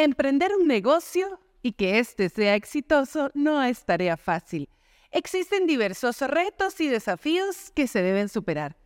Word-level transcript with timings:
Emprender 0.00 0.52
un 0.54 0.68
negocio 0.68 1.40
y 1.60 1.72
que 1.72 1.98
éste 1.98 2.28
sea 2.28 2.54
exitoso 2.54 3.32
no 3.34 3.60
es 3.64 3.84
tarea 3.84 4.16
fácil. 4.16 4.68
Existen 5.10 5.66
diversos 5.66 6.20
retos 6.20 6.80
y 6.80 6.86
desafíos 6.86 7.72
que 7.74 7.88
se 7.88 8.00
deben 8.00 8.28
superar, 8.28 8.76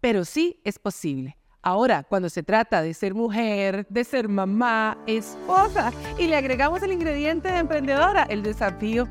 pero 0.00 0.24
sí 0.24 0.58
es 0.64 0.78
posible. 0.78 1.36
Ahora, 1.60 2.02
cuando 2.02 2.30
se 2.30 2.42
trata 2.42 2.80
de 2.80 2.94
ser 2.94 3.12
mujer, 3.12 3.86
de 3.90 4.04
ser 4.04 4.30
mamá, 4.30 4.96
esposa, 5.06 5.92
y 6.18 6.28
le 6.28 6.36
agregamos 6.36 6.82
el 6.82 6.92
ingrediente 6.92 7.52
de 7.52 7.58
emprendedora, 7.58 8.22
el 8.30 8.42
desafío 8.42 9.06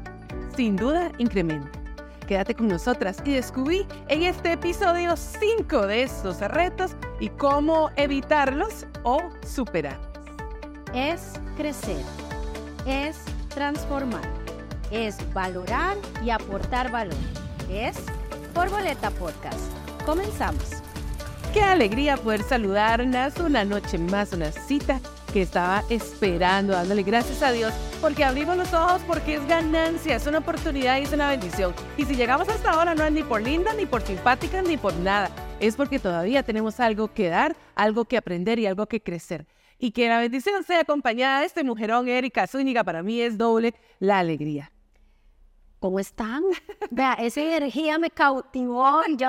sin 0.55 0.75
duda 0.75 1.11
incrementa. 1.19 1.69
Quédate 2.27 2.55
con 2.55 2.67
nosotras 2.67 3.21
y 3.23 3.33
descubrí 3.33 3.85
en 4.07 4.23
este 4.23 4.53
episodio 4.53 5.15
cinco 5.15 5.85
de 5.85 6.01
estos 6.01 6.39
retos 6.39 6.95
y 7.19 7.29
cómo 7.29 7.91
evitarlos 7.95 8.87
o 9.03 9.21
superarlos. 9.45 10.06
Es 10.93 11.33
crecer, 11.57 12.01
es 12.85 13.17
transformar, 13.49 14.23
es 14.89 15.17
valorar 15.33 15.97
y 16.23 16.29
aportar 16.29 16.89
valor. 16.89 17.13
Es 17.69 17.97
Borboleta 18.53 19.11
Podcast. 19.11 19.59
Comenzamos. 20.05 20.81
Qué 21.53 21.61
alegría 21.61 22.15
poder 22.15 22.41
saludarlas 22.41 23.37
una 23.39 23.65
noche 23.65 23.97
más, 23.97 24.31
una 24.31 24.51
cita 24.51 25.01
que 25.33 25.41
estaba 25.41 25.83
esperando, 25.89 26.71
dándole 26.71 27.03
gracias 27.03 27.43
a 27.43 27.51
Dios, 27.51 27.73
porque 27.99 28.23
abrimos 28.23 28.55
los 28.55 28.73
ojos, 28.73 29.01
porque 29.05 29.35
es 29.35 29.47
ganancia, 29.47 30.15
es 30.15 30.25
una 30.25 30.37
oportunidad 30.37 30.99
y 30.99 31.03
es 31.03 31.11
una 31.11 31.29
bendición. 31.29 31.73
Y 31.97 32.05
si 32.05 32.15
llegamos 32.15 32.47
hasta 32.47 32.71
ahora 32.71 32.95
no 32.95 33.03
es 33.03 33.11
ni 33.11 33.23
por 33.23 33.41
linda, 33.41 33.73
ni 33.73 33.85
por 33.85 34.01
simpática, 34.03 34.61
ni 34.61 34.77
por 34.77 34.93
nada. 34.95 35.29
Es 35.59 35.75
porque 35.75 35.99
todavía 35.99 36.43
tenemos 36.43 36.79
algo 36.79 37.13
que 37.13 37.27
dar, 37.27 37.57
algo 37.75 38.05
que 38.05 38.15
aprender 38.15 38.57
y 38.57 38.67
algo 38.67 38.85
que 38.85 39.01
crecer. 39.01 39.45
Y 39.79 39.91
que 39.91 40.07
la 40.07 40.19
bendición 40.19 40.63
sea 40.63 40.81
acompañada 40.81 41.41
de 41.41 41.45
este 41.45 41.63
mujerón, 41.63 42.07
Erika 42.07 42.47
Zúñiga, 42.47 42.83
para 42.83 43.03
mí 43.03 43.21
es 43.21 43.37
doble 43.37 43.75
la 43.99 44.19
alegría. 44.19 44.71
¿Cómo 45.79 45.99
están? 45.99 46.43
Vea, 46.91 47.13
esa 47.13 47.41
energía 47.41 47.99
me 47.99 48.09
cautivó. 48.09 49.01
Yo 49.15 49.27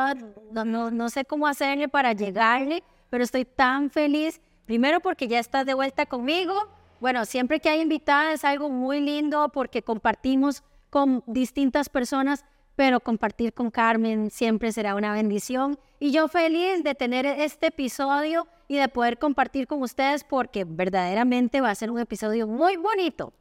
no, 0.51 0.65
no, 0.65 0.91
no 0.91 1.11
sé 1.11 1.25
cómo 1.25 1.47
hacerle 1.47 1.89
para 1.89 2.15
llegarle, 2.15 2.83
pero 3.11 3.23
estoy 3.23 3.45
tan 3.45 3.91
feliz. 3.91 4.41
Primero 4.65 5.01
porque 5.01 5.29
ya 5.29 5.39
estás 5.39 5.67
de 5.67 5.75
vuelta 5.75 6.07
conmigo. 6.07 6.55
Bueno, 7.01 7.27
siempre 7.27 7.61
que 7.61 7.69
hay 7.69 7.81
invitada 7.81 8.33
es 8.33 8.45
algo 8.45 8.71
muy 8.71 9.01
lindo 9.01 9.51
porque 9.51 9.83
compartimos 9.83 10.63
con 10.91 11.23
distintas 11.27 11.89
personas, 11.89 12.45
pero 12.77 13.01
compartir 13.01 13.53
con 13.53 13.71
Carmen 13.71 14.31
siempre 14.31 14.73
será 14.73 14.95
una 14.95 15.13
bendición. 15.13 15.79
Y 16.01 16.13
yo 16.13 16.29
feliz 16.29 16.83
de 16.83 16.95
tener 16.95 17.27
este 17.27 17.67
episodio 17.67 18.49
y 18.69 18.77
de 18.77 18.89
poder 18.89 19.19
compartir 19.19 19.67
con 19.67 19.83
ustedes 19.83 20.23
porque 20.23 20.65
verdaderamente 20.65 21.61
va 21.61 21.71
a 21.71 21.75
ser 21.75 21.91
un 21.91 21.99
episodio 21.99 22.47
muy 22.47 22.77
bonito. 22.77 23.33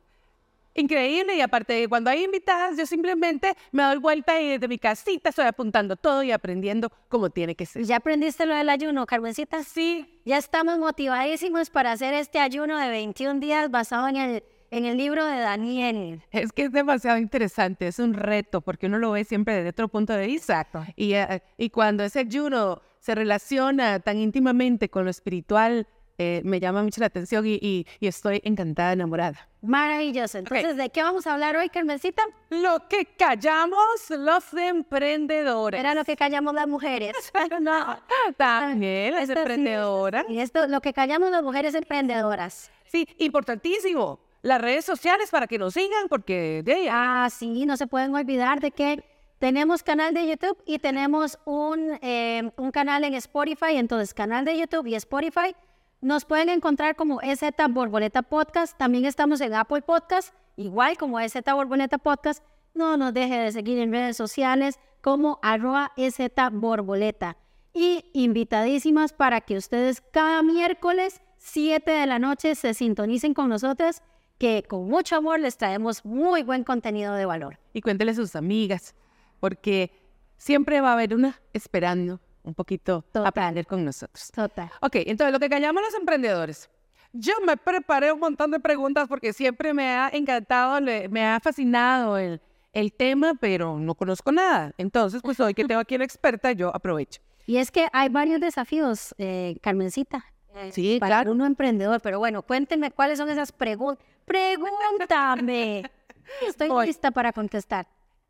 Increíble, 0.80 1.36
y 1.36 1.42
aparte 1.42 1.74
de 1.74 1.88
cuando 1.88 2.12
hay 2.12 2.24
invitadas, 2.24 2.78
yo 2.78 2.86
simplemente 2.86 3.56
me 3.72 3.82
doy 3.82 3.98
vuelta 3.98 4.40
y 4.40 4.50
desde 4.50 4.68
mi 4.68 4.78
casita 4.78 5.30
estoy 5.30 5.48
apuntando 5.48 5.96
todo 5.96 6.22
y 6.22 6.32
aprendiendo 6.32 6.92
como 7.10 7.32
tiene 7.32 7.56
que 7.56 7.66
ser. 7.66 7.84
¿Ya 7.84 7.96
aprendiste 7.96 8.46
lo 8.46 8.54
del 8.54 8.70
ayuno, 8.70 9.08
Carmencita? 9.08 9.64
Sí. 9.64 10.22
Ya 10.24 10.38
estamos 10.38 10.78
motivadísimos 10.78 11.72
para 11.72 11.94
hacer 11.94 12.14
este 12.14 12.38
ayuno 12.38 12.78
de 12.78 12.90
21 12.90 13.40
días 13.40 13.72
basado 13.72 14.08
en 14.08 14.18
el, 14.18 14.44
en 14.70 14.86
el 14.86 14.98
libro 14.98 15.26
de 15.26 15.40
Daniel. 15.40 16.22
Es 16.30 16.52
que 16.52 16.66
es 16.66 16.72
demasiado 16.72 17.18
interesante, 17.18 17.88
es 17.88 17.98
un 17.98 18.14
reto, 18.14 18.62
porque 18.62 18.86
uno 18.86 19.00
lo 19.00 19.10
ve 19.10 19.24
siempre 19.24 19.56
desde 19.56 19.70
otro 19.70 19.88
punto 19.88 20.14
de 20.14 20.28
vista. 20.28 20.62
Exacto. 20.62 20.86
Y, 20.96 21.14
eh, 21.14 21.42
y 21.58 21.72
cuando 21.72 22.04
ese 22.04 22.20
ayuno 22.20 22.84
se 23.00 23.16
relaciona 23.16 24.00
tan 24.00 24.18
íntimamente 24.18 24.90
con 24.90 25.06
lo 25.06 25.10
espiritual, 25.12 25.88
eh, 26.20 26.42
me 26.44 26.60
llama 26.60 26.82
mucho 26.82 27.00
la 27.00 27.08
atención 27.08 27.46
y, 27.46 27.60
y- 27.62 27.86
y 28.00 28.08
estoy 28.08 28.42
encantada, 28.44 28.94
enamorada. 28.94 29.48
Maravilloso. 29.62 30.40
Entonces, 30.40 30.76
¿de 30.76 30.90
qué 30.90 31.04
vamos 31.04 31.28
a 31.28 31.34
hablar 31.34 31.56
hoy, 31.56 31.70
Carmencita? 31.70 32.24
Lo 32.50 32.88
que 32.90 33.06
callamos 33.06 33.78
los 34.10 34.52
emprendedores. 34.54 35.80
Era 35.80 35.94
lo 35.94 36.04
que 36.04 36.16
callamos 36.16 36.54
las 36.56 36.68
mujeres. 36.68 37.14
no. 37.62 38.00
También 38.38 39.14
las 39.14 39.24
Esto 39.24 39.34
sí, 39.36 39.40
emprendedoras. 39.40 40.26
Y 40.30 40.40
esto, 40.40 40.68
lo 40.68 40.82
que 40.82 40.94
callamos 40.94 41.30
las 41.32 41.44
mujeres 41.44 41.76
emprendedoras. 41.76 42.72
Sí, 42.86 43.08
importantísimo. 43.20 44.20
Las 44.42 44.62
redes 44.62 44.86
sociales 44.86 45.30
para 45.30 45.48
que 45.48 45.58
nos 45.58 45.74
sigan, 45.74 46.08
porque 46.10 46.62
de 46.64 46.74
ahí, 46.74 46.88
Ah, 46.90 47.28
sí, 47.32 47.66
no 47.66 47.76
se 47.78 47.88
pueden 47.88 48.14
olvidar 48.16 48.60
de 48.60 48.72
que 48.72 49.04
tenemos 49.40 49.84
canal 49.84 50.14
de 50.14 50.28
YouTube 50.28 50.58
y 50.66 50.80
tenemos 50.80 51.38
un, 51.46 51.98
eh, 52.02 52.52
un 52.58 52.72
canal 52.72 53.04
en 53.04 53.14
Spotify. 53.16 53.76
Entonces, 53.76 54.14
canal 54.14 54.46
de 54.46 54.58
YouTube 54.58 54.88
y 54.88 54.96
Spotify 54.96 55.56
nos 56.02 56.26
pueden 56.26 56.50
encontrar 56.50 56.96
como 56.96 57.22
EZ 57.22 57.42
Borboleta 57.70 58.22
Podcast. 58.24 58.78
También 58.78 59.06
estamos 59.06 59.42
en 59.42 59.54
Apple 59.54 59.82
Podcast, 59.82 60.34
igual 60.56 60.98
como 60.98 61.20
EZ 61.20 61.36
Borboleta 61.46 61.98
Podcast. 61.98 62.44
No 62.74 62.98
nos 62.98 63.14
deje 63.14 63.38
de 63.38 63.52
seguir 63.52 63.80
en 63.80 63.92
redes 63.92 64.18
sociales 64.18 64.80
como 65.02 65.40
arroba 65.42 65.92
EZ 65.98 66.18
Borboleta. 66.52 67.38
Y 67.74 68.06
invitadísimas 68.14 69.14
para 69.14 69.42
que 69.42 69.56
ustedes 69.56 70.02
cada 70.02 70.42
miércoles 70.42 71.22
7 71.38 71.92
de 71.92 72.06
la 72.08 72.18
noche 72.18 72.56
se 72.56 72.74
sintonicen 72.74 73.36
con 73.36 73.50
nosotras, 73.50 74.02
que 74.40 74.64
con 74.68 74.88
mucho 74.88 75.16
amor 75.16 75.40
les 75.40 75.58
traemos 75.58 76.04
muy 76.04 76.42
buen 76.44 76.64
contenido 76.64 77.14
de 77.14 77.26
valor. 77.26 77.60
y 77.74 77.82
cuéntele 77.82 78.12
a 78.12 78.16
sus 78.16 78.36
amigas, 78.36 78.96
porque 79.40 79.92
siempre 80.38 80.82
va 80.82 80.90
a 80.90 80.94
haber 80.94 81.14
una 81.16 81.40
esperando 81.54 82.20
un 82.44 82.54
poquito 82.54 83.02
Total. 83.12 83.26
aprender 83.28 83.66
con 83.68 83.84
nosotros. 83.84 84.32
Total. 84.34 84.70
Ok, 84.82 84.96
entonces 85.06 85.34
lo 85.34 85.40
que 85.40 85.50
callamos 85.50 85.82
los 85.84 85.94
emprendedores. 85.96 86.70
Yo 87.14 87.34
me 87.46 87.58
preparé 87.58 88.12
un 88.12 88.20
montón 88.20 88.52
de 88.52 88.60
preguntas 88.60 89.08
porque 89.08 89.34
siempre 89.34 89.74
me 89.74 89.90
ha 89.90 90.10
encantado, 90.14 90.80
le- 90.80 91.10
me 91.10 91.26
ha 91.26 91.40
fascinado 91.40 92.18
el, 92.18 92.42
el 92.74 92.94
tema, 92.94 93.34
pero 93.40 93.78
no 93.80 93.96
conozco 93.96 94.32
nada. 94.32 94.74
Entonces, 94.78 95.22
pues 95.24 95.40
hoy 95.40 95.54
que 95.54 95.66
tengo 95.66 95.82
aquí 95.82 95.96
una 95.96 96.04
experta, 96.06 96.52
yo 96.52 96.74
aprovecho. 96.76 97.22
Y 97.46 97.58
es 97.58 97.72
que 97.72 97.88
hay 97.94 98.10
varios 98.10 98.40
desafíos, 98.42 99.16
eh, 99.18 99.58
Carmencita. 99.62 100.26
eh, 100.54 100.70
Sí, 100.74 100.98
para 101.00 101.16
claro. 101.18 101.32
uno 101.32 101.46
emprendedor, 101.46 102.02
pero 102.02 102.20
bueno, 102.20 102.42
cuéntenme 102.44 102.92
cuáles 102.92 103.18
son 103.18 103.30
esas 103.30 103.52
preguntas. 103.52 104.06
Pregúntame. 104.26 105.90
Estoy 106.48 106.70
lista 106.86 107.12
para 107.12 107.32
contestar. 107.32 107.88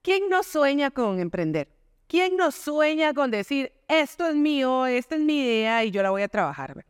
¿Quién 0.08 0.30
no 0.30 0.42
sueña 0.42 0.90
con 0.90 1.20
emprender? 1.20 1.68
¿Quién 2.08 2.38
no 2.38 2.50
sueña 2.54 3.14
con 3.14 3.30
decir, 3.30 3.74
esto 3.90 4.26
es 4.26 4.36
mío, 4.38 4.86
esta 4.86 5.16
es 5.16 5.22
mi 5.22 5.42
idea 5.42 5.84
y 5.84 5.92
yo 5.92 6.02
la 6.02 6.12
voy 6.12 6.22
a 6.22 6.30
trabajar? 6.30 6.86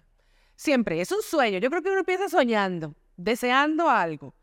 Siempre, 0.56 1.02
es 1.02 1.12
un 1.12 1.24
sueño. 1.24 1.58
Yo 1.58 1.72
creo 1.72 1.82
que 1.82 1.90
uno 1.90 2.02
empieza 2.02 2.30
soñando, 2.30 2.94
deseando 3.16 3.90
algo. 3.90 4.36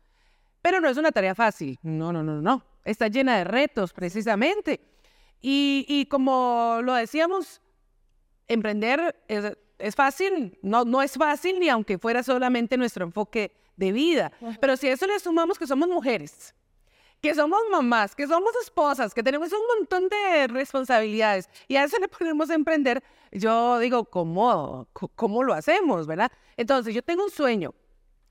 Pero 0.61 0.81
no 0.81 0.89
es 0.89 0.97
una 0.97 1.13
tarea 1.13 1.33
fácil. 1.33 1.79
No, 1.83 2.11
no, 2.11 2.21
no, 2.21 2.41
no. 2.41 2.65
Está 2.83 3.07
llena 3.07 3.37
de 3.37 3.45
retos, 3.45 3.93
precisamente. 3.93 4.81
Y, 5.41 5.85
y 5.87 6.07
como 6.07 6.79
lo 6.83 6.95
decíamos, 6.95 7.61
emprender 8.45 9.23
es, 9.29 9.57
es 9.79 9.95
fácil. 9.95 10.59
No, 10.61 10.83
no 10.83 11.01
es 11.01 11.13
fácil 11.13 11.61
ni 11.61 11.69
aunque 11.69 11.97
fuera 11.97 12.23
solamente 12.23 12.75
nuestro 12.75 13.05
enfoque 13.05 13.55
de 13.77 13.93
vida. 13.93 14.33
Pero 14.59 14.75
si 14.75 14.89
a 14.89 14.91
eso 14.91 15.07
le 15.07 15.17
sumamos 15.17 15.57
que 15.57 15.65
somos 15.65 15.87
mujeres, 15.87 16.53
que 17.25 17.33
somos 17.33 17.59
mamás, 17.71 18.15
que 18.15 18.27
somos 18.27 18.51
esposas, 18.61 19.11
que 19.11 19.23
tenemos 19.23 19.51
un 19.51 19.61
montón 19.79 20.07
de 20.09 20.47
responsabilidades 20.47 21.49
y 21.67 21.75
a 21.75 21.83
eso 21.83 21.97
le 21.97 22.07
ponemos 22.07 22.51
a 22.51 22.53
emprender, 22.53 23.03
yo 23.31 23.79
digo, 23.79 24.05
¿cómo, 24.05 24.87
cómo 24.93 25.41
lo 25.41 25.55
hacemos, 25.55 26.05
verdad? 26.05 26.31
Entonces, 26.55 26.93
yo 26.93 27.01
tengo 27.01 27.23
un 27.23 27.31
sueño, 27.31 27.73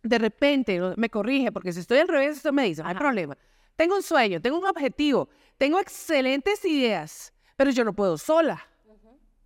de 0.05 0.17
repente 0.17 0.81
me 0.97 1.11
corrige, 1.11 1.51
porque 1.51 1.73
si 1.73 1.81
estoy 1.81 1.99
al 1.99 2.07
revés, 2.07 2.37
esto 2.37 2.53
me 2.53 2.67
dice, 2.67 2.85
no 2.85 2.89
hay 2.89 2.95
problema. 2.95 3.37
Tengo 3.75 3.97
un 3.97 4.03
sueño, 4.05 4.41
tengo 4.41 4.61
un 4.61 4.67
objetivo, 4.67 5.29
tengo 5.59 5.81
excelentes 5.81 6.65
ideas, 6.65 7.33
pero 7.57 7.73
yo 7.73 7.83
no 7.83 7.95
puedo 7.95 8.17
sola, 8.17 8.65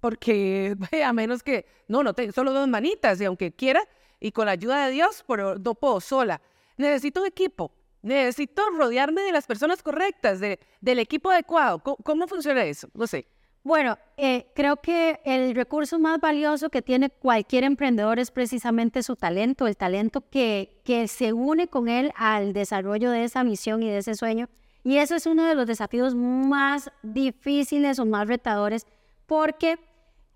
porque 0.01 0.77
a 1.03 1.13
menos 1.15 1.43
que, 1.43 1.65
no, 1.89 2.03
no 2.03 2.13
tengo 2.13 2.33
solo 2.33 2.53
dos 2.53 2.69
manitas 2.69 3.19
y 3.19 3.25
aunque 3.25 3.51
quiera, 3.53 3.83
y 4.21 4.31
con 4.31 4.45
la 4.45 4.53
ayuda 4.53 4.85
de 4.85 4.93
Dios, 4.93 5.25
pero 5.27 5.55
no 5.59 5.75
puedo 5.75 6.03
sola. 6.03 6.43
Necesito 6.77 7.23
un 7.23 7.29
equipo. 7.29 7.73
Necesito 8.03 8.63
rodearme 8.71 9.23
de 9.23 9.33
las 9.33 9.47
personas 9.47 9.83
correctas, 9.83 10.41
de, 10.41 10.61
del 10.81 10.99
equipo 10.99 11.31
adecuado. 11.31 11.81
¿Cómo, 11.81 11.97
cómo 11.97 12.29
funciona 12.29 12.65
eso? 12.65 12.89
No 12.95 13.07
sé. 13.07 13.27
Bueno, 13.65 13.99
eh, 14.17 14.47
creo 14.55 14.77
que 14.77 15.21
el 15.25 15.55
recurso 15.55 15.99
más 15.99 16.21
valioso 16.21 16.71
que 16.71 16.81
tiene 16.81 17.11
cualquier 17.11 17.65
emprendedor 17.65 18.19
es 18.19 18.31
precisamente 18.31 19.03
su 19.03 19.17
talento, 19.17 19.67
el 19.67 19.77
talento 19.77 20.23
que, 20.31 20.81
que 20.85 21.07
se 21.09 21.33
une 21.33 21.69
con 21.69 21.89
él 21.89 22.13
al 22.17 22.53
desarrollo 22.53 23.11
de 23.11 23.25
esa 23.25 23.45
misión 23.45 23.83
y 23.83 23.91
de 23.91 23.99
ese 23.99 24.15
sueño. 24.15 24.49
Y 24.85 24.99
eso 24.99 25.17
es 25.17 25.27
uno 25.27 25.45
de 25.45 25.55
los 25.55 25.67
desafíos 25.67 26.15
más 26.15 26.91
difíciles 27.03 27.99
o 27.99 28.07
más 28.07 28.27
retadores 28.27 28.87
porque 29.27 29.79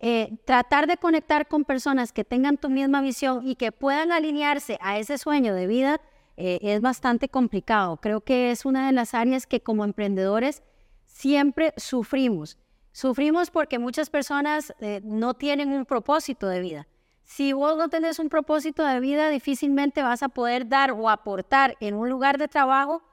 eh, 0.00 0.36
tratar 0.44 0.86
de 0.86 0.96
conectar 0.96 1.46
con 1.46 1.64
personas 1.64 2.12
que 2.12 2.24
tengan 2.24 2.58
tu 2.58 2.68
misma 2.68 3.00
visión 3.00 3.46
y 3.46 3.54
que 3.54 3.72
puedan 3.72 4.12
alinearse 4.12 4.76
a 4.82 4.98
ese 4.98 5.16
sueño 5.16 5.54
de 5.54 5.68
vida 5.68 6.00
eh, 6.44 6.58
es 6.60 6.80
bastante 6.80 7.28
complicado. 7.28 7.98
Creo 7.98 8.22
que 8.22 8.50
es 8.50 8.64
una 8.64 8.88
de 8.88 8.92
las 8.92 9.14
áreas 9.14 9.46
que 9.46 9.60
como 9.60 9.84
emprendedores 9.84 10.64
siempre 11.06 11.72
sufrimos. 11.76 12.58
Sufrimos 12.90 13.52
porque 13.52 13.78
muchas 13.78 14.10
personas 14.10 14.74
eh, 14.80 15.00
no 15.04 15.34
tienen 15.34 15.68
un 15.68 15.86
propósito 15.86 16.48
de 16.48 16.58
vida. 16.58 16.88
Si 17.22 17.52
vos 17.52 17.76
no 17.76 17.88
tenés 17.88 18.18
un 18.18 18.28
propósito 18.28 18.84
de 18.84 18.98
vida, 18.98 19.28
difícilmente 19.28 20.02
vas 20.02 20.24
a 20.24 20.30
poder 20.30 20.68
dar 20.68 20.90
o 20.90 21.08
aportar 21.08 21.76
en 21.78 21.94
un 21.94 22.08
lugar 22.08 22.38
de 22.38 22.48
trabajo 22.48 23.04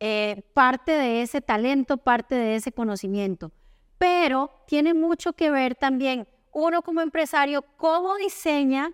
eh, 0.00 0.42
parte 0.54 0.92
de 0.92 1.20
ese 1.20 1.42
talento, 1.42 1.98
parte 1.98 2.36
de 2.36 2.54
ese 2.54 2.72
conocimiento. 2.72 3.52
Pero 3.98 4.50
tiene 4.66 4.94
mucho 4.94 5.34
que 5.34 5.50
ver 5.50 5.74
también 5.74 6.26
uno 6.54 6.80
como 6.80 7.02
empresario, 7.02 7.66
cómo 7.76 8.16
diseña 8.16 8.92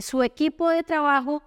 su 0.00 0.22
equipo 0.22 0.68
de 0.68 0.82
trabajo, 0.82 1.42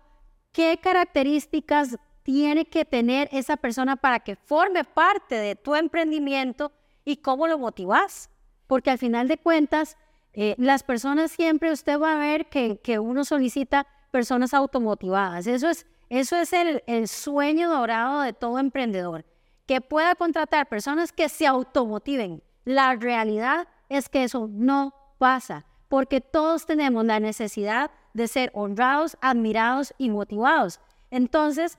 qué 0.58 0.80
características 0.82 2.00
tiene 2.24 2.66
que 2.66 2.84
tener 2.84 3.30
esa 3.32 3.58
persona 3.58 3.96
para 3.96 4.22
que 4.22 4.36
forme 4.36 4.84
parte 4.84 5.36
de 5.36 5.56
tu 5.56 5.76
emprendimiento 5.76 6.72
y 7.06 7.18
cómo 7.18 7.46
lo 7.46 7.60
motivas. 7.60 8.32
Porque 8.66 8.90
al 8.90 8.98
final 8.98 9.28
de 9.28 9.38
cuentas, 9.38 9.98
eh, 10.34 10.56
las 10.58 10.82
personas 10.82 11.30
siempre, 11.30 11.72
usted 11.72 12.00
va 12.00 12.16
a 12.16 12.18
ver 12.18 12.48
que, 12.48 12.98
uno 12.98 13.24
solicita 13.24 13.86
personas 14.10 14.56
automotivadas. 14.56 15.46
Eso 15.46 15.70
es, 15.70 15.86
eso 16.10 16.36
es 16.36 16.52
el, 16.54 16.84
el 16.88 17.08
sueño 17.08 17.70
dorado 17.70 18.22
de 18.22 18.34
todo 18.34 18.58
emprendedor, 18.58 19.26
que 19.68 19.80
pueda 19.80 20.16
contratar 20.16 20.68
personas 20.68 21.12
que 21.12 21.30
se 21.30 21.46
automotiven. 21.46 22.42
La 22.66 22.96
realidad 22.96 23.68
es 23.90 24.10
que 24.10 24.24
eso 24.24 24.50
no 24.52 24.96
pasa, 25.20 25.68
porque 25.88 26.22
todos 26.22 26.66
tenemos 26.66 27.06
la 27.06 27.20
necesidad 27.20 27.92
de 28.14 28.28
ser 28.28 28.52
honrados, 28.54 29.18
admirados 29.22 29.94
y 29.98 30.10
motivados. 30.10 30.80
Entonces, 31.12 31.78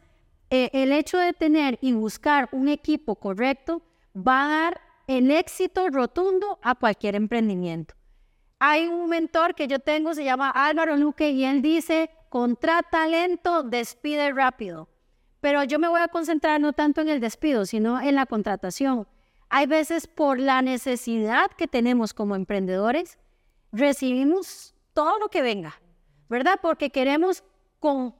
eh, 0.50 0.70
el 0.72 0.92
hecho 0.92 1.18
de 1.18 1.32
tener 1.32 1.78
y 1.82 1.92
buscar 1.92 2.48
un 2.52 2.68
equipo 2.68 3.16
correcto 3.16 3.82
va 4.16 4.44
a 4.44 4.48
dar 4.48 4.80
el 5.06 5.30
éxito 5.30 5.88
rotundo 5.88 6.58
a 6.62 6.74
cualquier 6.74 7.14
emprendimiento. 7.14 7.94
Hay 8.58 8.86
un 8.86 9.08
mentor 9.08 9.54
que 9.54 9.68
yo 9.68 9.78
tengo, 9.78 10.14
se 10.14 10.24
llama 10.24 10.50
Álvaro 10.50 10.96
Luque, 10.96 11.30
y 11.30 11.44
él 11.44 11.62
dice, 11.62 12.10
contrata 12.28 13.06
lento, 13.06 13.62
despide 13.62 14.32
rápido. 14.32 14.88
Pero 15.40 15.62
yo 15.64 15.78
me 15.78 15.88
voy 15.88 16.00
a 16.00 16.08
concentrar 16.08 16.60
no 16.60 16.72
tanto 16.72 17.00
en 17.00 17.08
el 17.08 17.20
despido, 17.20 17.64
sino 17.66 18.00
en 18.00 18.16
la 18.16 18.26
contratación. 18.26 19.06
Hay 19.48 19.66
veces 19.66 20.06
por 20.06 20.38
la 20.40 20.60
necesidad 20.62 21.50
que 21.56 21.68
tenemos 21.68 22.12
como 22.12 22.34
emprendedores, 22.34 23.18
recibimos 23.72 24.74
todo 24.92 25.18
lo 25.18 25.28
que 25.28 25.42
venga, 25.42 25.80
¿verdad? 26.28 26.58
Porque 26.60 26.90
queremos 26.90 27.44
con, 27.78 28.14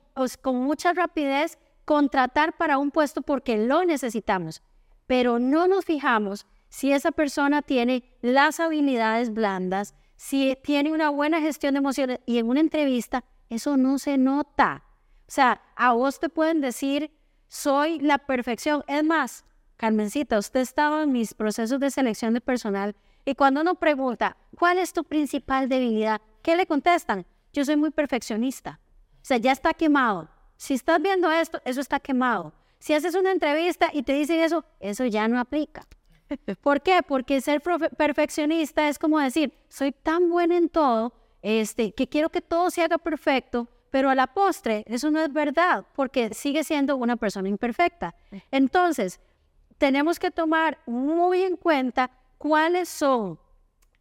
mucha 0.45 0.93
rapidez 0.93 1.59
contratar 1.85 2.57
para 2.57 2.79
un 2.79 2.91
puesto 2.91 3.23
porque 3.23 3.59
lo 3.59 3.85
necesitamos, 3.85 4.63
pero 5.07 5.39
no 5.39 5.67
nos 5.69 5.85
fijamos 5.85 6.47
si 6.69 6.93
esa 6.93 7.13
persona 7.13 7.63
tiene 7.63 8.05
las 8.21 8.61
habilidades 8.61 9.33
blandas, 9.33 9.95
si 10.17 10.57
tiene 10.63 10.93
una 10.93 11.11
buena 11.11 11.41
gestión 11.41 11.75
de 11.75 11.79
emociones 11.79 12.21
y 12.27 12.39
en 12.39 12.49
una 12.49 12.61
entrevista 12.61 13.25
eso 13.49 13.77
no 13.77 13.99
se 13.99 14.19
nota. 14.19 14.85
O 15.27 15.31
sea, 15.31 15.63
a 15.77 15.93
vos 15.93 16.21
te 16.21 16.29
pueden 16.29 16.61
decir, 16.61 17.11
soy 17.49 17.99
la 18.01 18.19
perfección. 18.19 18.85
Es 18.87 19.05
más, 19.05 19.45
Carmencita, 19.77 20.39
usted 20.39 20.61
estaba 20.61 21.05
en 21.05 21.13
mis 21.13 21.35
procesos 21.35 21.81
de 21.81 21.91
selección 21.91 22.35
de 22.35 22.41
personal 22.41 22.97
y 23.29 23.35
cuando 23.35 23.61
uno 23.61 23.75
pregunta, 23.75 24.39
¿cuál 24.57 24.79
es 24.79 24.95
tu 24.95 25.05
principal 25.05 25.69
debilidad? 25.69 26.19
¿Qué 26.41 26.57
le 26.57 26.65
contestan? 26.65 27.27
Yo 27.53 27.63
soy 27.63 27.77
muy 27.77 27.91
perfeccionista. 27.91 28.81
O 29.17 29.21
sea, 29.21 29.37
ya 29.37 29.53
está 29.53 29.75
quemado. 29.75 30.31
Si 30.57 30.73
estás 30.73 31.03
viendo 31.03 31.31
esto, 31.31 31.61
eso 31.67 31.83
está 31.83 32.01
quemado. 32.01 32.55
Si 32.79 32.95
haces 32.95 33.15
una 33.15 33.31
entrevista 33.31 33.91
y 33.93 34.03
te 34.03 34.15
dicen 34.15 34.41
eso, 34.41 34.65
eso 34.81 35.05
ya 35.05 35.29
no 35.29 35.39
aplica. 35.39 35.87
¿Por 36.63 36.81
qué? 36.81 37.03
Porque 37.07 37.43
ser 37.43 37.61
perfeccionista 37.61 38.89
es 38.89 38.99
como 38.99 39.19
decir, 39.19 39.53
soy 39.69 39.93
tan 39.93 40.31
buena 40.31 40.57
en 40.57 40.71
todo, 40.71 41.13
este, 41.43 41.93
que 41.93 42.09
quiero 42.09 42.31
que 42.31 42.41
todo 42.41 42.71
se 42.71 42.83
haga 42.83 42.97
perfecto, 42.97 43.69
pero 43.91 44.09
a 44.09 44.15
la 44.15 44.29
postre 44.29 44.85
eso 44.87 45.11
no 45.11 45.21
es 45.21 45.31
verdad, 45.31 45.85
porque 45.95 46.33
sigue 46.33 46.65
siendo 46.65 46.97
una 46.97 47.17
persona 47.17 47.51
imperfecta. 47.51 48.15
Entonces, 48.51 49.21
tenemos 49.77 50.19
que 50.19 50.31
tomar 50.31 50.79
muy 50.87 51.43
en 51.43 51.59
cuenta 51.59 52.11
cuáles 52.39 52.89
son 52.89 53.39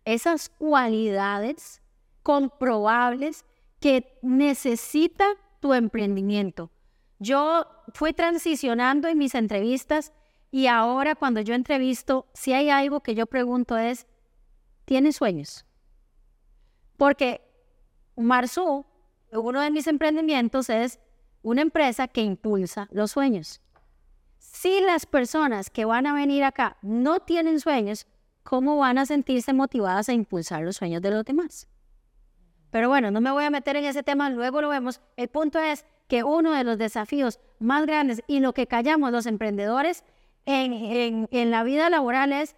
esas 0.06 0.50
cualidades 0.50 1.82
comprobables 2.24 3.46
que 3.80 4.18
necesita 4.22 5.26
tu 5.60 5.74
emprendimiento. 5.74 6.72
Yo 7.20 7.66
fui 7.94 8.14
transicionando 8.14 9.08
en 9.08 9.18
mis 9.18 9.36
entrevistas 9.36 10.14
y 10.52 10.68
ahora 10.68 11.16
cuando 11.16 11.42
yo 11.42 11.56
entrevisto, 11.56 12.28
si 12.34 12.54
hay 12.54 12.70
algo 12.70 13.02
que 13.02 13.16
yo 13.16 13.26
pregunto 13.26 13.78
es, 13.78 14.08
¿tienes 14.86 15.18
sueños? 15.18 15.66
Porque 16.96 17.42
Marzu, 18.16 18.86
uno 19.32 19.62
de 19.62 19.72
mis 19.72 19.88
emprendimientos 19.88 20.70
es 20.70 21.00
una 21.42 21.62
empresa 21.62 22.08
que 22.08 22.22
impulsa 22.22 22.88
los 22.92 23.12
sueños. 23.12 23.62
Si 24.38 24.82
las 24.82 25.06
personas 25.06 25.70
que 25.70 25.86
van 25.86 26.08
a 26.08 26.14
venir 26.14 26.44
acá 26.44 26.78
no 26.82 27.20
tienen 27.20 27.60
sueños, 27.60 28.08
¿cómo 28.48 28.78
van 28.78 28.98
a 28.98 29.06
sentirse 29.06 29.52
motivadas 29.52 30.08
a 30.08 30.14
impulsar 30.14 30.64
los 30.64 30.78
sueños 30.78 31.02
de 31.02 31.12
los 31.12 31.26
demás? 31.26 31.68
Pero 32.72 32.88
bueno, 32.88 33.12
no 33.12 33.20
me 33.20 33.30
voy 33.30 33.44
a 33.44 33.50
meter 33.50 33.76
en 33.76 33.84
ese 33.84 34.04
tema, 34.04 34.30
luego 34.30 34.62
lo 34.62 34.70
vemos. 34.70 35.02
El 35.18 35.28
punto 35.28 35.60
es 35.60 35.86
que 36.08 36.24
uno 36.24 36.54
de 36.54 36.64
los 36.64 36.78
desafíos 36.78 37.42
más 37.60 37.86
grandes 37.86 38.22
y 38.26 38.40
lo 38.40 38.54
que 38.54 38.66
callamos 38.66 39.12
los 39.12 39.26
emprendedores 39.26 40.06
en, 40.46 41.28
en, 41.30 41.52
la 41.52 41.64
vida 41.66 41.90
laboral 41.90 42.32
es 42.32 42.56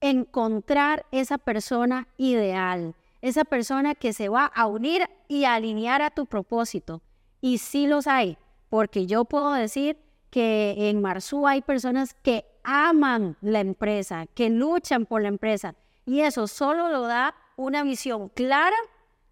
encontrar 0.00 1.06
esa 1.10 1.38
persona 1.38 2.06
ideal, 2.16 2.94
esa 3.20 3.44
persona 3.44 3.96
que 3.96 4.12
se 4.12 4.28
va 4.28 4.46
a 4.46 4.66
unir 4.66 5.10
y 5.26 5.44
alinear 5.44 6.02
a 6.02 6.10
tu 6.10 6.26
propósito. 6.26 7.02
Y 7.40 7.58
sí 7.58 7.88
los 7.88 8.06
hay, 8.06 8.38
porque 8.68 9.06
yo 9.06 9.24
puedo 9.24 9.52
decir 9.54 9.98
que 10.30 10.88
en 10.88 11.02
Marsú 11.02 11.48
hay 11.48 11.62
personas 11.62 12.14
que 12.14 12.44
aman 12.66 13.36
la 13.40 13.60
empresa, 13.60 14.26
que 14.34 14.50
luchan 14.50 15.06
por 15.06 15.22
la 15.22 15.28
empresa. 15.28 15.74
Y 16.04 16.20
eso 16.20 16.46
solo 16.48 16.88
lo 16.90 17.02
da 17.02 17.34
una 17.56 17.84
visión 17.84 18.28
clara 18.28 18.76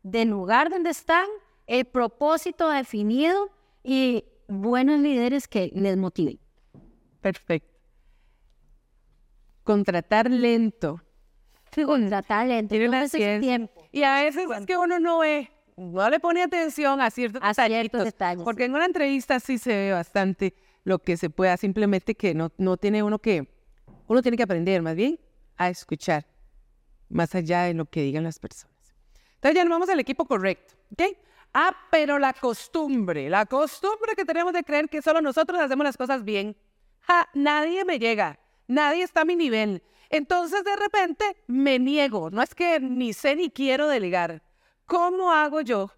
del 0.03 0.29
lugar 0.29 0.71
donde 0.71 0.91
están, 0.91 1.27
el 1.67 1.85
propósito 1.85 2.71
definido 2.71 3.51
y 3.83 4.25
buenos 4.49 5.01
líderes 5.01 5.49
que 5.49 5.71
les 5.75 5.97
motiven. 5.97 6.39
Perfecto. 7.21 7.75
Contratar 9.65 10.31
lento. 10.31 11.01
Contratar 11.75 12.47
lento. 12.47 12.69
Tiene 12.69 12.89
una 12.89 13.09
tiempo. 13.09 13.89
Y 13.91 14.03
a 14.05 14.23
veces 14.23 14.47
es 14.59 14.67
que 14.67 14.77
uno 14.77 15.01
no 15.01 15.21
ve, 15.21 15.51
no 15.77 16.09
le 16.09 16.21
pone 16.21 16.43
atención 16.43 17.01
a 17.01 17.11
ciertos, 17.11 17.41
a 17.43 17.55
ciertos 17.55 18.05
detalles. 18.05 18.45
Porque 18.45 18.67
en 18.67 18.75
una 18.75 18.85
entrevista 18.85 19.41
sí 19.41 19.59
se 19.59 19.75
ve 19.75 19.93
bastante 19.93 20.55
lo 20.85 20.99
que 20.99 21.17
se 21.17 21.31
pueda, 21.31 21.57
simplemente 21.57 22.15
que 22.15 22.35
no, 22.35 22.53
no 22.59 22.77
tiene 22.77 23.03
uno 23.03 23.19
que, 23.19 23.49
uno 24.07 24.23
tiene 24.23 24.37
que 24.37 24.43
aprender 24.43 24.83
más 24.83 24.95
bien 24.95 25.19
a 25.57 25.69
escuchar, 25.69 26.27
más 27.09 27.35
allá 27.35 27.63
de 27.65 27.75
lo 27.75 27.87
que 27.87 28.03
digan 28.03 28.25
las 28.25 28.39
personas. 28.39 28.77
Entonces 29.37 29.57
ya 29.57 29.65
nos 29.65 29.71
vamos 29.71 29.89
al 29.89 30.01
equipo 30.01 30.27
correcto, 30.27 30.75
¿ok? 30.93 31.17
Ah, 31.55 31.75
pero 31.91 32.19
la 32.19 32.33
costumbre, 32.33 33.31
la 33.31 33.47
costumbre 33.47 34.15
que 34.17 34.25
tenemos 34.25 34.53
de 34.53 34.65
creer 34.65 34.89
que 34.89 35.01
solo 35.01 35.21
nosotros 35.21 35.61
hacemos 35.61 35.85
las 35.85 35.97
cosas 35.97 36.25
bien. 36.25 36.57
Ja, 37.01 37.29
nadie 37.35 37.85
me 37.85 37.99
llega, 37.99 38.39
nadie 38.67 39.05
está 39.05 39.21
a 39.21 39.25
mi 39.25 39.37
nivel. 39.37 39.83
Entonces 40.11 40.65
de 40.65 40.77
repente 40.77 41.25
me 41.47 41.79
niego, 41.79 42.31
no 42.31 42.43
es 42.43 42.55
que 42.55 42.81
ni 42.81 43.13
sé 43.13 43.37
ni 43.37 43.51
quiero 43.51 43.89
delegar. 43.89 44.43
¿Cómo 44.87 45.33
hago 45.33 45.61
yo 45.61 45.91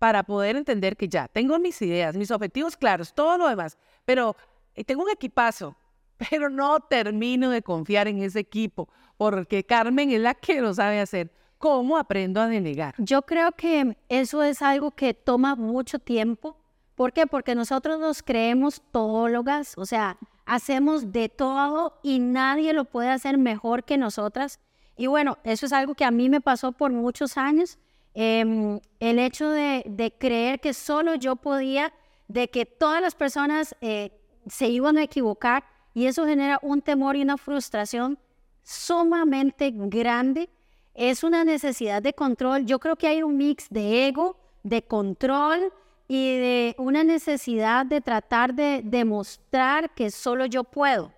para 0.00 0.22
poder 0.22 0.56
entender 0.56 0.96
que 0.96 1.08
ya 1.08 1.28
tengo 1.28 1.58
mis 1.58 1.80
ideas, 1.82 2.16
mis 2.16 2.30
objetivos 2.30 2.74
claros, 2.74 3.12
todo 3.12 3.36
lo 3.36 3.46
demás, 3.46 3.76
pero 4.06 4.34
eh, 4.74 4.82
tengo 4.82 5.02
un 5.02 5.10
equipazo, 5.10 5.76
pero 6.30 6.48
no 6.48 6.80
termino 6.80 7.50
de 7.50 7.60
confiar 7.60 8.08
en 8.08 8.22
ese 8.22 8.40
equipo, 8.40 8.88
porque 9.18 9.62
Carmen 9.62 10.10
es 10.10 10.20
la 10.22 10.34
que 10.34 10.62
lo 10.62 10.72
sabe 10.72 11.00
hacer. 11.00 11.30
¿Cómo 11.58 11.98
aprendo 11.98 12.40
a 12.40 12.48
delegar? 12.48 12.94
Yo 12.96 13.20
creo 13.20 13.52
que 13.52 13.94
eso 14.08 14.42
es 14.42 14.62
algo 14.62 14.92
que 14.92 15.12
toma 15.12 15.54
mucho 15.54 15.98
tiempo. 15.98 16.56
¿Por 16.94 17.12
qué? 17.12 17.26
Porque 17.26 17.54
nosotros 17.54 18.00
nos 18.00 18.22
creemos 18.22 18.80
todólogas, 18.92 19.76
o 19.76 19.84
sea, 19.84 20.16
hacemos 20.46 21.12
de 21.12 21.28
todo 21.28 22.00
y 22.02 22.20
nadie 22.20 22.72
lo 22.72 22.86
puede 22.86 23.10
hacer 23.10 23.36
mejor 23.36 23.84
que 23.84 23.98
nosotras. 23.98 24.60
Y 24.96 25.08
bueno, 25.08 25.36
eso 25.44 25.66
es 25.66 25.74
algo 25.74 25.94
que 25.94 26.06
a 26.06 26.10
mí 26.10 26.30
me 26.30 26.40
pasó 26.40 26.72
por 26.72 26.90
muchos 26.90 27.36
años. 27.36 27.78
Em, 28.14 28.80
el 28.98 29.18
hecho 29.18 29.48
de, 29.50 30.14
creer 30.18 30.60
que 30.60 30.74
solo 30.74 31.14
yo 31.14 31.36
podía 31.36 31.92
de 32.28 32.48
que 32.48 32.66
todas 32.66 33.00
las 33.00 33.14
personas 33.14 33.74
eh, 33.80 34.10
se 34.48 34.68
iban 34.68 34.98
a 34.98 35.02
equivocar 35.02 35.64
y 35.94 36.06
eso 36.06 36.26
genera 36.26 36.58
un 36.62 36.82
temor 36.82 37.16
y 37.16 37.22
una 37.22 37.36
frustración 37.36 38.18
sumamente 38.62 39.72
grande. 39.74 40.48
Es 40.94 41.24
una 41.24 41.44
necesidad 41.44 42.02
de 42.02 42.12
control. 42.12 42.66
Yo 42.66 42.78
creo 42.78 42.96
que 42.96 43.08
hay 43.08 43.22
un 43.22 43.36
mix 43.36 43.68
de 43.70 44.06
ego, 44.06 44.36
de 44.62 44.82
control 44.82 45.72
y 46.08 46.36
de 46.36 46.74
una 46.78 47.04
necesidad 47.04 47.86
de 47.86 48.00
tratar 48.00 48.54
de 48.54 48.82
demostrar 48.84 49.94
que 49.94 50.10
solo 50.10 50.46
yo 50.46 50.64
puedo. 50.64 51.12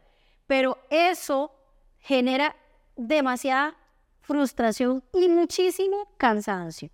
Pero 0.47 0.79
eso 0.91 1.51
genera 1.99 2.55
demasiada 2.97 3.77
frustración 4.23 5.05
y 5.13 5.29
muchísimo 5.29 6.09
cansancio. 6.17 6.91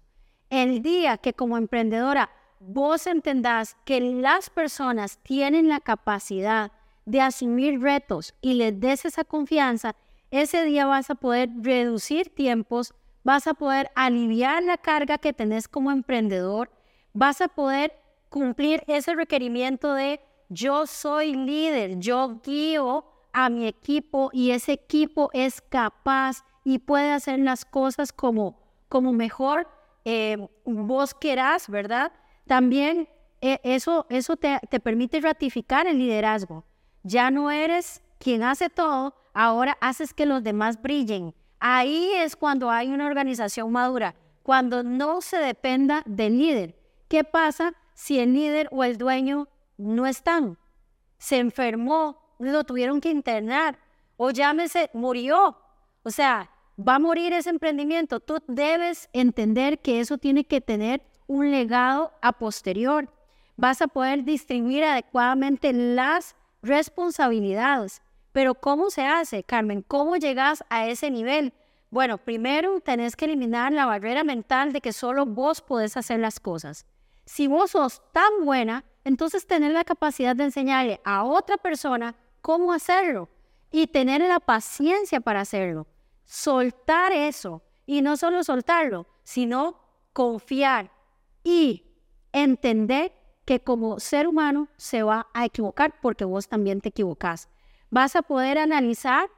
El 0.51 0.83
día 0.83 1.19
que 1.19 1.35
como 1.35 1.57
emprendedora 1.57 2.31
vos 2.59 3.07
entendás 3.07 3.77
que 3.85 4.01
las 4.01 4.51
personas 4.51 5.19
tienen 5.23 5.69
la 5.69 5.81
capacidad 5.81 6.73
de 7.05 7.21
asumir 7.21 7.81
retos 7.81 8.35
y 8.41 8.55
les 8.55 8.79
des 8.81 9.05
esa 9.05 9.25
confianza, 9.25 9.95
ese 10.31 10.65
día 10.65 10.87
vas 10.87 11.11
a 11.11 11.15
poder 11.15 11.51
reducir 11.61 12.35
tiempos, 12.35 12.93
vas 13.25 13.47
a 13.47 13.55
poder 13.55 13.91
aliviar 13.95 14.63
la 14.63 14.77
carga 14.77 15.19
que 15.19 15.33
tenés 15.33 15.69
como 15.69 15.91
emprendedor, 15.91 16.71
vas 17.13 17.41
a 17.41 17.49
poder 17.49 17.93
cumplir 18.29 18.83
ese 18.87 19.15
requerimiento 19.15 19.95
de 19.95 20.21
yo 20.49 20.87
soy 20.87 21.35
líder, 21.35 21.99
yo 21.99 22.41
guío 22.43 23.05
a 23.33 23.49
mi 23.49 23.67
equipo 23.67 24.31
y 24.33 24.51
ese 24.51 24.73
equipo 24.73 25.31
es 25.33 25.61
capaz 25.61 26.45
y 26.69 26.81
puede 26.81 27.13
hacer 27.13 27.39
las 27.39 27.65
cosas 27.65 28.13
como, 28.13 28.61
como 28.91 29.15
mejor 29.15 29.67
eh, 30.05 30.37
vos 30.67 31.15
querás, 31.15 31.67
¿verdad? 31.71 32.13
También 32.47 33.09
eh, 33.41 33.59
eso, 33.63 34.05
eso 34.11 34.37
te, 34.37 34.61
te 34.69 34.79
permite 34.79 35.19
ratificar 35.23 35.87
el 35.87 35.97
liderazgo. 35.97 36.67
Ya 37.05 37.31
no 37.31 37.51
eres 37.51 38.03
quien 38.19 38.43
hace 38.43 38.69
todo, 38.69 39.15
ahora 39.33 39.79
haces 39.81 40.13
que 40.13 40.27
los 40.27 40.43
demás 40.43 40.83
brillen. 40.83 41.35
Ahí 41.59 42.11
es 42.17 42.37
cuando 42.37 42.71
hay 42.71 42.89
una 42.89 43.07
organización 43.07 43.73
madura, 43.73 44.15
cuando 44.43 44.83
no 44.83 45.23
se 45.23 45.39
dependa 45.39 46.03
del 46.05 46.37
líder. 46.37 46.79
¿Qué 47.09 47.25
pasa 47.25 47.73
si 47.95 48.19
el 48.19 48.35
líder 48.35 48.69
o 48.73 48.85
el 48.85 48.99
dueño 48.99 49.49
no 49.79 50.07
están? 50.07 50.59
Se 51.17 51.39
enfermó, 51.39 52.37
lo 52.39 52.63
tuvieron 52.65 53.01
que 53.01 53.09
internar 53.09 53.79
o 54.19 54.33
llámese, 54.33 54.91
murió. 54.93 55.57
O 56.03 56.11
sea, 56.11 56.51
va 56.79 56.97
a 56.97 56.99
morir 56.99 57.33
ese 57.33 57.51
emprendimiento. 57.51 58.21
Tú 58.21 58.39
debes 58.47 59.09
entender 59.13 59.81
que 59.81 60.01
eso 60.01 60.19
tiene 60.19 60.45
que 60.45 60.61
tener 60.61 61.03
un 61.27 61.51
legado 61.51 62.13
a 62.23 62.33
posterior. 62.33 63.09
Vas 63.57 63.83
a 63.83 63.89
poder 63.89 64.25
distribuir 64.25 64.85
adecuadamente 64.85 65.73
las 65.73 66.37
responsabilidades. 66.63 68.03
Pero 68.33 68.55
¿cómo 68.55 68.91
se 68.91 69.05
hace, 69.05 69.43
Carmen? 69.43 69.83
¿Cómo 69.83 70.17
llegas 70.17 70.63
a 70.71 70.87
ese 70.87 71.11
nivel? 71.11 71.53
Bueno, 71.91 72.19
primero 72.19 72.81
tenés 72.81 73.17
que 73.17 73.25
eliminar 73.25 73.73
la 73.73 73.87
barrera 73.87 74.23
mental 74.23 74.73
de 74.73 74.81
que 74.81 74.93
solo 74.93 75.27
vos 75.27 75.61
podés 75.61 75.97
hacer 75.97 76.21
las 76.21 76.39
cosas. 76.39 76.87
Si 77.25 77.47
vos 77.47 77.73
sos 77.73 78.03
tan 78.13 78.45
buena, 78.45 78.85
entonces 79.05 79.47
tener 79.47 79.73
la 79.73 79.85
capacidad 79.85 80.37
de 80.37 80.45
enseñarle 80.45 81.01
a 81.05 81.25
otra 81.25 81.57
persona 81.57 82.15
cómo 82.43 82.73
hacerlo 82.73 83.29
y 83.71 83.87
tener 83.87 84.21
la 84.21 84.39
paciencia 84.39 85.21
para 85.21 85.41
hacerlo. 85.41 85.87
Soltar 86.29 87.13
eso 87.13 87.63
y 87.87 88.03
no 88.03 88.19
solo 88.19 88.45
soltarlo, 88.45 89.07
sino 89.25 89.81
confiar 90.13 90.93
y 91.43 91.87
entender 92.33 93.13
que 93.47 93.61
como 93.61 93.99
ser 93.99 94.29
humano 94.29 94.69
se 94.77 95.03
va 95.03 95.29
a 95.33 95.47
equivocar 95.47 95.95
porque 96.03 96.27
vos 96.27 96.47
también 96.47 96.83
te 96.83 96.91
equivocás. 96.91 97.49
Vas 97.89 98.15
a 98.15 98.21
poder 98.21 98.59
analizar 98.59 99.31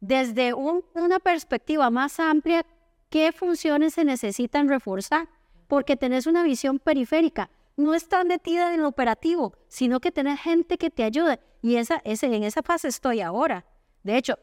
desde 0.00 0.54
una 0.54 1.18
perspectiva 1.22 1.90
más 1.90 2.18
amplia 2.18 2.64
qué 3.10 3.32
funciones 3.32 3.92
se 3.92 4.06
necesitan 4.06 4.66
reforzar, 4.66 5.28
porque 5.68 5.96
tenés 5.96 6.26
una 6.26 6.42
visión 6.42 6.78
periférica. 6.78 7.50
No 7.76 7.92
estás 7.94 8.24
metida 8.24 8.72
en 8.72 8.80
el 8.80 8.86
operativo, 8.86 9.52
sino 9.68 10.00
que 10.00 10.10
tenés 10.10 10.40
gente 10.40 10.78
que 10.78 10.88
te 10.88 11.04
ayude. 11.04 11.38
Y 11.60 11.76
esa, 11.76 12.00
ese, 12.04 12.34
en 12.34 12.44
esa 12.44 12.62
fase 12.62 12.88
estoy 12.88 13.20
ahora. 13.20 13.66
De 14.02 14.16
hecho, 14.16 14.38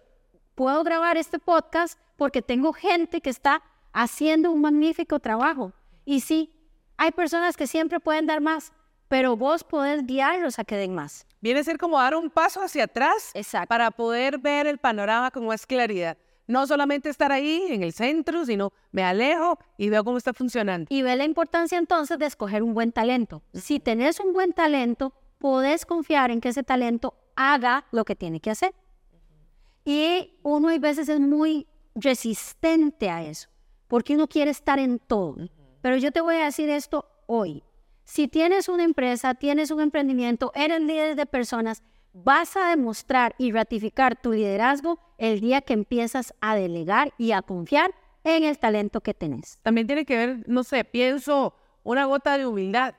puedo 0.57 0.83
grabar 0.83 1.17
este 1.17 1.37
podcast 1.37 1.99
porque 2.15 2.41
tengo 2.41 2.73
gente 2.73 3.21
que 3.21 3.29
está 3.29 3.61
haciendo 3.93 4.51
un 4.51 4.61
magnífico 4.61 5.19
trabajo. 5.19 5.71
Y 6.03 6.21
sí, 6.21 6.51
hay 6.97 7.11
personas 7.11 7.55
que 7.55 7.67
siempre 7.67 7.99
pueden 7.99 8.25
dar 8.25 8.41
más, 8.41 8.73
pero 9.07 9.37
vos 9.37 9.63
podés 9.63 10.03
guiarlos 10.07 10.57
a 10.57 10.63
que 10.63 10.75
den 10.75 10.95
más. 10.95 11.27
Viene 11.41 11.59
a 11.59 11.63
ser 11.63 11.77
como 11.77 11.99
dar 11.99 12.15
un 12.15 12.31
paso 12.31 12.59
hacia 12.63 12.85
atrás 12.85 13.29
Exacto. 13.35 13.67
para 13.67 13.91
poder 13.91 14.39
ver 14.39 14.65
el 14.65 14.79
panorama 14.79 15.29
con 15.29 15.45
más 15.45 15.67
claridad. 15.67 16.17
No 16.47 16.65
solamente 16.65 17.09
estar 17.09 17.31
ahí 17.31 17.67
en 17.69 17.83
el 17.83 17.93
centro, 17.93 18.43
sino 18.43 18.73
me 18.91 19.03
alejo 19.03 19.59
y 19.77 19.89
veo 19.89 20.03
cómo 20.03 20.17
está 20.17 20.33
funcionando. 20.33 20.87
Y 20.89 21.03
ve 21.03 21.15
la 21.15 21.25
importancia 21.25 21.77
entonces 21.77 22.17
de 22.17 22.25
escoger 22.25 22.63
un 22.63 22.73
buen 22.73 22.91
talento. 22.91 23.43
Si 23.53 23.79
tenés 23.79 24.19
un 24.19 24.33
buen 24.33 24.53
talento, 24.53 25.13
podés 25.37 25.85
confiar 25.85 26.31
en 26.31 26.41
que 26.41 26.49
ese 26.49 26.63
talento 26.63 27.13
haga 27.35 27.85
lo 27.91 28.05
que 28.05 28.15
tiene 28.15 28.39
que 28.39 28.49
hacer. 28.49 28.73
Y 29.87 30.37
uno 30.43 30.67
a 30.67 30.77
veces 30.79 31.07
es 31.07 31.21
muy 31.21 31.65
resistente 31.95 33.09
a 33.09 33.23
eso, 33.23 33.47
porque 33.87 34.15
uno 34.15 34.27
quiere 34.27 34.51
estar 34.51 34.79
en 34.79 34.99
todo. 34.99 35.37
Pero 35.81 35.95
yo 35.95 36.11
te 36.11 36.19
voy 36.19 36.35
a 36.35 36.43
decir 36.43 36.69
esto 36.69 37.05
hoy. 37.25 37.63
Si 38.03 38.27
tienes 38.27 38.67
una 38.67 38.83
empresa, 38.83 39.33
tienes 39.33 39.71
un 39.71 39.79
emprendimiento, 39.79 40.51
eres 40.55 40.81
líder 40.81 41.15
de 41.15 41.25
personas, 41.25 41.83
vas 42.11 42.57
a 42.57 42.67
demostrar 42.67 43.33
y 43.37 43.53
ratificar 43.53 44.21
tu 44.21 44.33
liderazgo 44.33 44.99
el 45.17 45.39
día 45.39 45.61
que 45.61 45.71
empiezas 45.71 46.33
a 46.41 46.57
delegar 46.57 47.13
y 47.17 47.31
a 47.31 47.41
confiar 47.41 47.95
en 48.25 48.43
el 48.43 48.59
talento 48.59 48.99
que 48.99 49.13
tenés. 49.13 49.57
También 49.61 49.87
tiene 49.87 50.03
que 50.03 50.17
ver, 50.17 50.43
no 50.49 50.65
sé, 50.65 50.83
pienso 50.83 51.55
una 51.83 52.03
gota 52.03 52.37
de 52.37 52.45
humildad. 52.45 52.93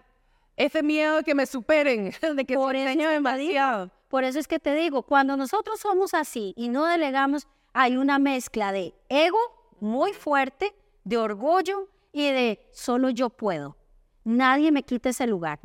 Ese 0.57 0.83
miedo 0.83 1.16
de 1.16 1.25
que 1.25 1.35
me 1.35 1.45
superen, 1.45 2.12
de 2.35 2.45
que 2.47 2.54
Por 2.54 2.75
se 2.75 2.90
eso 2.90 3.11
demasiado. 3.11 3.90
Por 4.09 4.25
eso 4.25 4.38
es 4.38 4.49
que 4.49 4.59
te 4.59 4.75
digo, 4.75 5.03
cuando 5.03 5.37
nosotros 5.37 5.81
somos 5.81 6.15
así 6.15 6.55
y 6.57 6.69
no 6.69 6.87
delegamos, 6.87 7.47
hay 7.73 7.97
una 7.97 8.19
mezcla 8.19 8.73
de 8.73 8.95
ego 9.09 9.38
muy 9.81 10.12
fuerte, 10.12 10.75
de 11.05 11.19
orgullo 11.19 11.88
y 12.12 12.31
de 12.31 12.67
solo 12.73 13.11
yo 13.11 13.31
puedo. 13.31 13.77
Nadie 14.25 14.73
me 14.73 14.83
quita 14.83 15.11
ese 15.11 15.27
lugar. 15.27 15.61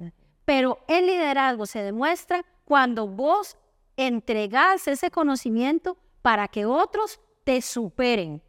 Pero 0.46 0.80
el 0.88 1.08
liderazgo 1.08 1.66
se 1.66 1.82
demuestra 1.82 2.46
cuando 2.66 3.08
vos 3.08 3.58
entregás 3.96 4.88
ese 4.88 5.10
conocimiento 5.10 5.98
para 6.22 6.48
que 6.48 6.66
otros 6.66 7.20
te 7.44 7.62
superen. 7.62 8.42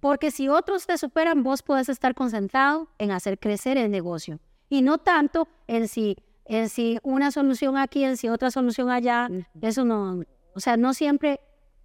Porque 0.00 0.30
si 0.30 0.48
otros 0.48 0.86
te 0.86 0.98
superan, 0.98 1.42
vos 1.42 1.62
puedes 1.62 1.88
estar 1.88 2.14
concentrado 2.14 2.88
en 2.98 3.12
hacer 3.12 3.38
crecer 3.38 3.76
el 3.76 3.90
negocio 3.90 4.40
y 4.68 4.82
no 4.82 4.98
tanto 4.98 5.48
en 5.66 5.86
si, 5.86 6.16
en 6.44 6.68
si 6.68 6.98
una 7.02 7.30
solución 7.30 7.76
aquí, 7.76 8.04
en 8.04 8.16
si 8.16 8.28
otra 8.28 8.50
solución 8.50 8.90
allá. 8.90 9.28
Eso 9.60 9.84
no, 9.84 10.22
o 10.54 10.60
sea, 10.60 10.76
no 10.76 10.94
siempre 10.94 11.40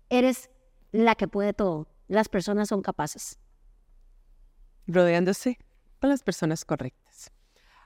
eres 0.09 0.49
la 0.91 1.15
que 1.15 1.27
puede 1.27 1.53
todo. 1.53 1.87
Las 2.07 2.29
personas 2.29 2.69
son 2.69 2.81
capaces. 2.81 3.39
rodeándose 4.87 5.57
con 5.99 6.09
las 6.09 6.23
personas 6.23 6.63
correctas. 6.63 7.31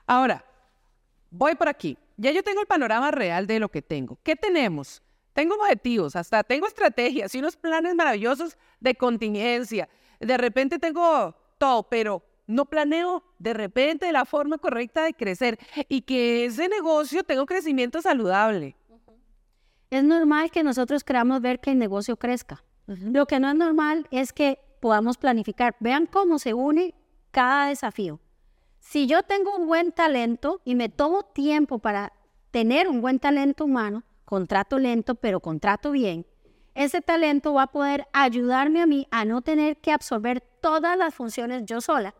Ahora, 0.06 0.44
voy 1.30 1.54
por 1.54 1.68
aquí. 1.68 1.98
Ya 2.16 2.30
yo 2.30 2.42
tengo 2.42 2.60
el 2.60 2.66
panorama 2.66 3.10
real 3.10 3.46
de 3.46 3.58
lo 3.58 3.68
que 3.68 3.82
tengo. 3.82 4.18
¿Qué 4.22 4.36
tenemos? 4.36 5.02
Tengo 5.32 5.54
objetivos, 5.56 6.14
hasta 6.14 6.44
tengo 6.44 6.66
estrategias 6.66 7.34
y 7.34 7.38
unos 7.38 7.56
planes 7.56 7.94
maravillosos 7.94 8.56
de 8.80 8.94
contingencia. 8.94 9.88
De 10.20 10.36
repente 10.36 10.78
tengo 10.78 11.34
todo, 11.58 11.88
pero 11.88 12.22
no 12.46 12.66
planeo 12.66 13.22
de 13.38 13.54
repente 13.54 14.12
la 14.12 14.24
forma 14.24 14.58
correcta 14.58 15.04
de 15.04 15.14
crecer 15.14 15.58
y 15.88 16.02
que 16.02 16.46
ese 16.46 16.68
negocio 16.68 17.24
tenga 17.24 17.42
un 17.42 17.46
crecimiento 17.46 18.02
saludable. 18.02 18.76
Es 19.90 20.04
normal 20.04 20.50
que 20.50 20.62
nosotros 20.62 21.04
queramos 21.04 21.40
ver 21.40 21.60
que 21.60 21.70
el 21.72 21.78
negocio 21.78 22.16
crezca. 22.16 22.64
Lo 22.86 23.26
que 23.26 23.38
no 23.38 23.48
es 23.48 23.54
normal 23.54 24.06
es 24.10 24.32
que 24.32 24.58
podamos 24.80 25.18
planificar. 25.18 25.76
Vean 25.80 26.06
cómo 26.06 26.38
se 26.38 26.54
une 26.54 26.94
cada 27.30 27.68
desafío. 27.68 28.20
Si 28.80 29.06
yo 29.06 29.22
tengo 29.22 29.56
un 29.56 29.66
buen 29.66 29.92
talento 29.92 30.60
y 30.64 30.74
me 30.74 30.88
tomo 30.88 31.22
tiempo 31.22 31.78
para 31.78 32.12
tener 32.50 32.88
un 32.88 33.00
buen 33.00 33.18
talento 33.18 33.64
humano, 33.64 34.02
contrato 34.24 34.78
lento, 34.78 35.14
pero 35.14 35.40
contrato 35.40 35.92
bien, 35.92 36.26
ese 36.74 37.00
talento 37.00 37.54
va 37.54 37.64
a 37.64 37.72
poder 37.72 38.06
ayudarme 38.12 38.80
a 38.80 38.86
mí 38.86 39.06
a 39.10 39.24
no 39.24 39.42
tener 39.42 39.76
que 39.76 39.92
absorber 39.92 40.40
todas 40.60 40.96
las 40.96 41.14
funciones 41.14 41.64
yo 41.66 41.80
sola. 41.80 42.14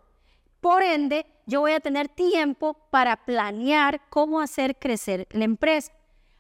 Por 0.63 0.85
ende, 0.85 1.27
yo 1.45 1.59
voy 1.59 1.73
a 1.73 1.81
tener 1.81 2.09
tiempo 2.09 2.75
para 2.91 3.17
planear 3.17 4.01
cómo 4.11 4.41
hacer 4.41 4.77
crecer 4.77 5.27
la 5.33 5.43
empresa. 5.43 5.91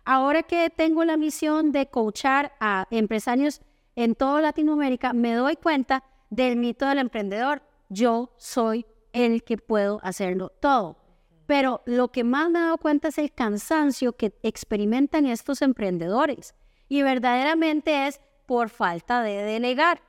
Ahora 0.05 0.45
que 0.45 0.71
tengo 0.71 1.05
la 1.05 1.17
misión 1.17 1.73
de 1.73 1.87
coachar 1.87 2.53
a 2.61 2.87
empresarios 2.93 3.63
en 3.97 4.15
toda 4.15 4.41
Latinoamérica, 4.41 5.13
me 5.13 5.35
doy 5.35 5.57
cuenta 5.57 6.05
del 6.31 6.55
mito 6.55 6.87
del 6.87 6.99
emprendedor. 6.99 7.63
Yo 7.89 8.33
soy 8.37 8.87
el 9.13 9.43
que 9.43 9.57
puedo 9.57 9.99
hacerlo 10.05 10.51
todo. 10.51 10.99
Pero 11.47 11.83
lo 11.85 12.13
que 12.13 12.23
más 12.23 12.49
me 12.49 12.61
he 12.61 12.63
dado 12.63 12.79
cuenta 12.79 13.09
es 13.09 13.19
el 13.19 13.33
cansancio 13.33 14.13
que 14.13 14.39
experimentan 14.45 15.27
estos 15.27 15.63
emprendedores. 15.63 16.55
Y 16.89 17.03
verdaderamente 17.03 18.07
es 18.07 18.21
por 18.47 18.69
falta 18.69 19.21
de 19.21 19.43
delegar. 19.43 20.01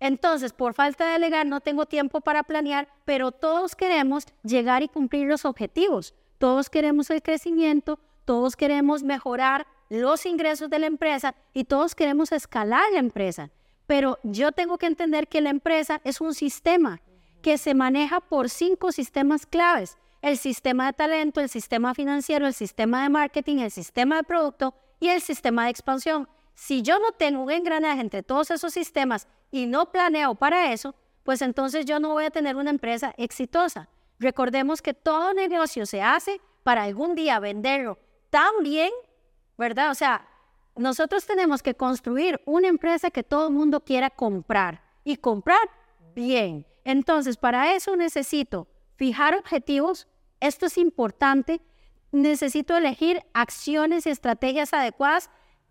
Entonces, 0.00 0.54
por 0.54 0.72
falta 0.72 1.06
de 1.06 1.12
delegar, 1.12 1.46
no 1.46 1.60
tengo 1.60 1.84
tiempo 1.86 2.22
para 2.22 2.42
planear, 2.42 2.88
pero 3.04 3.32
todos 3.32 3.76
queremos 3.76 4.24
llegar 4.42 4.82
y 4.82 4.88
cumplir 4.88 5.28
los 5.28 5.44
objetivos. 5.44 6.14
Todos 6.38 6.70
queremos 6.70 7.10
el 7.10 7.22
crecimiento, 7.22 8.00
todos 8.24 8.56
queremos 8.56 9.02
mejorar 9.02 9.66
los 9.90 10.24
ingresos 10.24 10.70
de 10.70 10.78
la 10.78 10.86
empresa 10.86 11.34
y 11.52 11.64
todos 11.64 11.94
queremos 11.94 12.32
escalar 12.32 12.90
la 12.92 12.98
empresa. 12.98 13.50
Pero 13.86 14.18
yo 14.22 14.52
tengo 14.52 14.78
que 14.78 14.86
entender 14.86 15.28
que 15.28 15.42
la 15.42 15.50
empresa 15.50 16.00
es 16.04 16.20
un 16.20 16.32
sistema 16.32 17.02
que 17.42 17.58
se 17.58 17.74
maneja 17.74 18.20
por 18.20 18.48
cinco 18.48 18.92
sistemas 18.92 19.46
claves. 19.46 19.98
El 20.22 20.38
sistema 20.38 20.86
de 20.86 20.92
talento, 20.92 21.40
el 21.40 21.48
sistema 21.48 21.94
financiero, 21.94 22.46
el 22.46 22.54
sistema 22.54 23.02
de 23.02 23.08
marketing, 23.08 23.58
el 23.58 23.70
sistema 23.70 24.16
de 24.16 24.22
producto 24.22 24.74
y 25.00 25.08
el 25.08 25.20
sistema 25.20 25.64
de 25.64 25.70
expansión. 25.70 26.28
Si 26.54 26.82
yo 26.82 26.98
no 26.98 27.12
tengo 27.12 27.42
un 27.42 27.50
engranaje 27.50 28.00
entre 28.00 28.22
todos 28.22 28.50
esos 28.50 28.72
sistemas 28.72 29.26
y 29.50 29.66
no 29.66 29.90
planeo 29.90 30.34
para 30.34 30.72
eso, 30.72 30.94
pues 31.22 31.42
entonces 31.42 31.86
yo 31.86 32.00
no 32.00 32.10
voy 32.10 32.24
a 32.24 32.30
tener 32.30 32.56
una 32.56 32.70
empresa 32.70 33.14
exitosa. 33.16 33.88
Recordemos 34.18 34.82
que 34.82 34.94
todo 34.94 35.32
negocio 35.32 35.86
se 35.86 36.02
hace 36.02 36.40
para 36.62 36.84
algún 36.84 37.14
día 37.14 37.40
venderlo 37.40 37.98
tan 38.30 38.62
bien, 38.62 38.90
¿verdad? 39.56 39.90
O 39.90 39.94
sea, 39.94 40.26
nosotros 40.76 41.26
tenemos 41.26 41.62
que 41.62 41.74
construir 41.74 42.40
una 42.46 42.68
empresa 42.68 43.10
que 43.10 43.22
todo 43.22 43.48
el 43.48 43.54
mundo 43.54 43.84
quiera 43.84 44.10
comprar 44.10 44.82
y 45.04 45.16
comprar 45.16 45.68
bien. 46.14 46.66
Entonces, 46.84 47.36
para 47.36 47.74
eso 47.74 47.96
necesito 47.96 48.68
fijar 48.96 49.34
objetivos, 49.34 50.06
esto 50.40 50.66
es 50.66 50.78
importante, 50.78 51.60
necesito 52.12 52.76
elegir 52.76 53.22
acciones 53.34 54.06
y 54.06 54.10
estrategias 54.10 54.72
adecuadas 54.72 55.30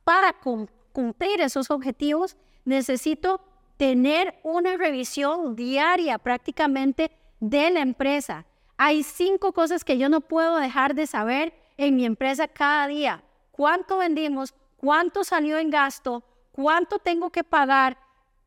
para 0.10 0.34
cumplir 0.92 1.40
esos 1.40 1.70
objetivos, 1.70 2.36
necesito 2.66 3.42
tener 3.78 4.40
una 4.42 4.76
revisión 4.76 5.56
diaria 5.56 6.18
prácticamente 6.18 7.12
de 7.40 7.70
la 7.70 7.82
empresa. 7.82 8.48
Hay 8.76 9.04
cinco 9.04 9.54
cosas 9.54 9.84
que 9.84 10.00
yo 10.00 10.10
no 10.10 10.22
puedo 10.22 10.56
dejar 10.56 10.96
de 10.96 11.06
saber 11.06 11.54
en 11.78 11.96
mi 11.96 12.06
empresa 12.06 12.48
cada 12.48 12.88
día. 12.88 13.24
¿Cuánto 13.52 14.00
vendimos? 14.00 14.56
¿Cuánto 14.78 15.24
salió 15.24 15.60
en 15.60 15.70
gasto? 15.70 16.24
¿Cuánto 16.54 16.98
tengo 16.98 17.30
que 17.30 17.44
pagar? 17.44 17.96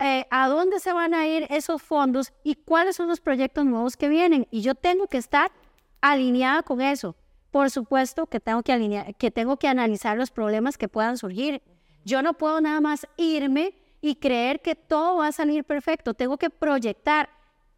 Eh, 0.01 0.27
¿A 0.33 0.49
dónde 0.49 0.81
se 0.81 0.93
van 0.93 1.15
a 1.15 1.29
ir 1.29 1.47
esos 1.49 1.81
fondos? 1.81 2.33
¿Y 2.43 2.57
cuáles 2.57 2.97
son 2.97 3.07
los 3.07 3.21
proyectos 3.21 3.65
nuevos 3.65 3.97
que 3.97 4.09
vienen? 4.09 4.49
Y 4.51 4.63
yo 4.63 4.75
tengo 4.75 5.07
que 5.07 5.19
estar 5.19 5.53
alineada 6.01 6.65
con 6.65 6.81
eso. 6.81 7.15
Por 7.53 7.71
supuesto 7.71 8.27
que 8.27 8.41
tengo 8.41 8.63
que, 8.63 8.73
alinear, 8.73 9.15
que 9.15 9.31
tengo 9.31 9.59
que 9.59 9.69
analizar 9.69 10.17
los 10.17 10.31
problemas 10.31 10.79
que 10.79 10.89
puedan 10.89 11.19
surgir. 11.19 11.63
Yo 12.03 12.23
no 12.23 12.33
puedo 12.33 12.61
nada 12.63 12.81
más 12.81 13.07
irme 13.17 13.75
y 14.01 14.17
creer 14.17 14.63
que 14.63 14.75
todo 14.75 15.19
va 15.19 15.29
a 15.29 15.33
salir 15.33 15.63
perfecto. 15.63 16.15
Tengo 16.15 16.39
que 16.39 16.49
proyectar 16.49 17.29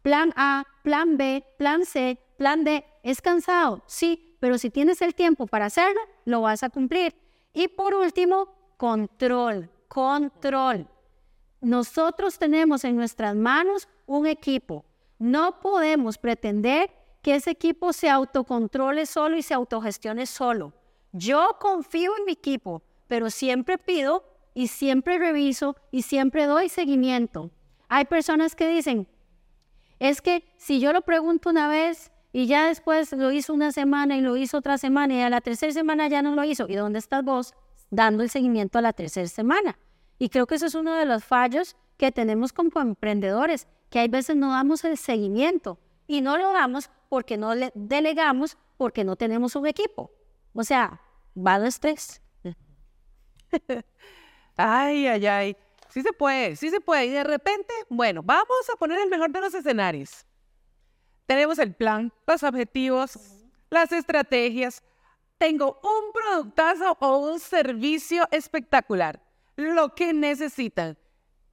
plan 0.01 0.33
A, 0.37 0.63
plan 0.81 1.17
B, 1.17 1.45
plan 1.57 1.85
C, 1.85 2.17
plan 2.37 2.63
D. 2.63 2.85
¿Es 3.03 3.21
cansado? 3.21 3.83
Sí, 3.85 4.37
pero 4.39 4.57
si 4.57 4.69
tienes 4.69 5.01
el 5.01 5.13
tiempo 5.13 5.45
para 5.45 5.65
hacerlo, 5.65 5.99
lo 6.23 6.41
vas 6.41 6.63
a 6.63 6.69
cumplir. 6.69 7.13
Y 7.53 7.67
por 7.67 7.93
último, 7.93 8.47
control, 8.77 9.69
control. 9.89 10.87
Nosotros 11.59 12.39
tenemos 12.39 12.85
en 12.85 12.95
nuestras 12.95 13.35
manos 13.35 13.89
un 14.05 14.25
equipo. 14.25 14.85
No 15.19 15.59
podemos 15.59 16.17
pretender 16.17 16.89
que 17.25 17.33
ese 17.33 17.49
equipo 17.49 17.91
se 17.91 18.07
autocontrole 18.07 19.07
solo 19.07 19.35
y 19.35 19.41
se 19.41 19.55
autogestione 19.55 20.27
solo. 20.27 20.73
Yo 21.11 21.57
confío 21.59 22.15
en 22.19 22.25
mi 22.25 22.33
equipo, 22.33 22.83
pero 23.07 23.31
siempre 23.31 23.79
pido 23.79 24.23
y 24.53 24.67
siempre 24.67 25.17
reviso 25.17 25.75
y 25.89 26.03
siempre 26.03 26.45
doy 26.45 26.69
seguimiento. 26.69 27.49
Hay 27.89 28.05
personas 28.05 28.55
que 28.55 28.67
dicen, 28.67 29.07
es 29.97 30.21
que 30.21 30.45
si 30.57 30.79
yo 30.79 30.93
lo 30.93 31.01
pregunto 31.01 31.49
una 31.49 31.67
vez 31.67 32.11
y 32.31 32.45
ya 32.45 32.67
después 32.67 33.11
lo 33.13 33.31
hizo 33.31 33.55
una 33.55 33.71
semana 33.71 34.15
y 34.15 34.21
lo 34.21 34.37
hizo 34.37 34.59
otra 34.59 34.77
semana 34.77 35.15
y 35.15 35.21
a 35.21 35.31
la 35.31 35.41
tercera 35.41 35.73
semana 35.73 36.07
ya 36.07 36.21
no 36.21 36.35
lo 36.35 36.43
hizo, 36.43 36.67
¿y 36.69 36.75
dónde 36.75 36.99
estás 36.99 37.23
vos 37.23 37.55
dando 37.89 38.21
el 38.21 38.29
seguimiento 38.29 38.77
a 38.77 38.83
la 38.83 38.93
tercera 38.93 39.27
semana? 39.27 39.79
Y 40.19 40.29
creo 40.29 40.45
que 40.45 40.53
eso 40.53 40.67
es 40.67 40.75
uno 40.75 40.93
de 40.93 41.07
los 41.07 41.23
fallos 41.23 41.75
que 41.97 42.11
tenemos 42.11 42.53
como 42.53 42.69
emprendedores, 42.79 43.67
que 43.89 43.97
hay 43.97 44.09
veces 44.09 44.35
no 44.35 44.51
damos 44.51 44.83
el 44.83 44.95
seguimiento 44.95 45.79
y 46.05 46.21
no 46.21 46.37
lo 46.37 46.53
damos 46.53 46.91
porque 47.15 47.37
no 47.37 47.55
le 47.55 47.71
delegamos, 47.75 48.57
porque 48.75 49.05
no 49.05 49.15
tenemos 49.15 49.55
un 49.55 49.65
equipo. 49.67 50.11
O 50.51 50.65
sea, 50.65 50.99
va 51.33 51.57
de 51.61 51.69
estrés. 51.69 52.21
Ay, 54.57 55.07
ay, 55.07 55.25
ay. 55.25 55.57
Sí 55.87 56.01
se 56.01 56.11
puede, 56.11 56.57
sí 56.57 56.69
se 56.69 56.81
puede. 56.81 57.05
Y 57.05 57.11
de 57.11 57.23
repente, 57.23 57.73
bueno, 57.87 58.21
vamos 58.21 58.69
a 58.73 58.75
poner 58.75 58.99
el 58.99 59.09
mejor 59.09 59.31
de 59.31 59.39
los 59.39 59.53
escenarios. 59.53 60.25
Tenemos 61.25 61.57
el 61.59 61.73
plan, 61.73 62.11
los 62.27 62.43
objetivos, 62.43 63.17
las 63.69 63.93
estrategias. 63.93 64.83
Tengo 65.37 65.79
un 65.83 66.11
productazo 66.11 66.97
o 66.99 67.17
un 67.19 67.39
servicio 67.39 68.27
espectacular, 68.29 69.21
lo 69.55 69.95
que 69.95 70.11
necesitan. 70.11 70.97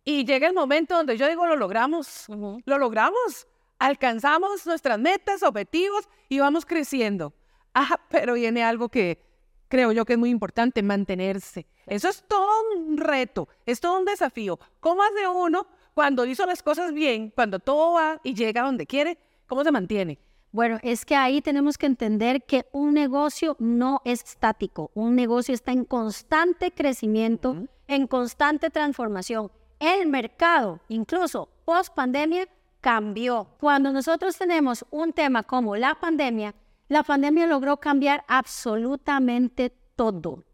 Y 0.05 0.25
llega 0.25 0.49
el 0.49 0.55
momento 0.55 0.97
donde 0.97 1.17
yo 1.17 1.29
digo, 1.29 1.47
lo 1.47 1.55
logramos, 1.55 2.27
lo 2.29 2.79
logramos, 2.79 3.47
alcanzamos 3.83 4.65
nuestras 4.65 4.99
metas, 4.99 5.43
objetivos 5.43 6.09
y 6.29 6.39
vamos 6.39 6.65
creciendo. 6.65 7.35
Ah, 7.75 7.99
pero 8.11 8.35
viene 8.35 8.63
algo 8.63 8.91
que 8.91 9.19
creo 9.67 9.93
yo 9.93 10.05
que 10.05 10.13
es 10.13 10.19
muy 10.19 10.29
importante, 10.29 10.83
mantenerse. 10.83 11.67
Eso 11.87 12.11
es 12.11 12.23
todo 12.29 12.51
un 12.77 12.99
reto, 12.99 13.49
es 13.65 13.81
todo 13.81 13.99
un 13.99 14.05
desafío. 14.05 14.61
¿Cómo 14.79 15.03
hace 15.03 15.27
uno 15.27 15.67
cuando 15.95 16.27
hizo 16.27 16.45
las 16.45 16.63
cosas 16.63 16.93
bien, 16.93 17.31
cuando 17.31 17.61
todo 17.61 17.95
va 17.95 18.21
y 18.23 18.35
llega 18.35 18.61
donde 18.61 18.87
quiere? 18.87 19.17
¿Cómo 19.47 19.65
se 19.65 19.73
mantiene? 19.73 20.19
Bueno, 20.51 20.79
es 20.83 21.07
que 21.07 21.17
ahí 21.17 21.41
tenemos 21.41 21.79
que 21.79 21.87
entender 21.87 22.43
que 22.45 22.67
un 22.73 22.93
negocio 22.93 23.57
no 23.59 24.03
es 24.05 24.23
estático, 24.23 24.91
un 24.93 25.17
negocio 25.17 25.55
está 25.55 25.73
en 25.73 25.87
constante 25.87 26.73
crecimiento, 26.73 27.57
en 27.89 28.07
constante 28.07 28.69
transformación. 28.69 29.51
El 29.81 30.09
mercado, 30.09 30.79
incluso 30.89 31.49
post 31.65 31.95
pandemia, 31.95 32.47
cambió. 32.83 33.47
Cuando 33.59 33.93
nosotros 33.93 34.37
tenemos 34.37 34.85
un 34.91 35.15
tema 35.15 35.43
como 35.45 35.77
la 35.77 35.95
pandemia, 35.95 36.55
la 36.89 37.03
pandemia 37.03 37.47
logró 37.47 37.79
cambiar 37.79 38.23
absolutamente 38.29 39.71
todo. 39.97 40.45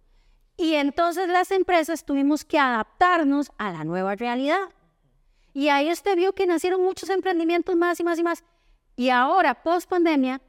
Y 0.56 0.74
entonces 0.74 1.28
las 1.28 1.50
empresas 1.50 2.04
tuvimos 2.04 2.44
que 2.44 2.58
adaptarnos 2.58 3.50
a 3.58 3.72
la 3.72 3.82
nueva 3.82 4.14
realidad. 4.14 4.68
Y 5.54 5.68
ahí 5.68 5.90
usted 5.90 6.16
vio 6.16 6.34
que 6.34 6.46
nacieron 6.46 6.82
muchos 6.82 7.08
emprendimientos 7.08 7.74
más 7.74 7.98
y 7.98 8.04
más 8.04 8.18
y 8.18 8.22
más. 8.22 8.44
Y 8.94 9.08
ahora, 9.08 9.62
post 9.62 9.88
pandemia, 9.88 10.40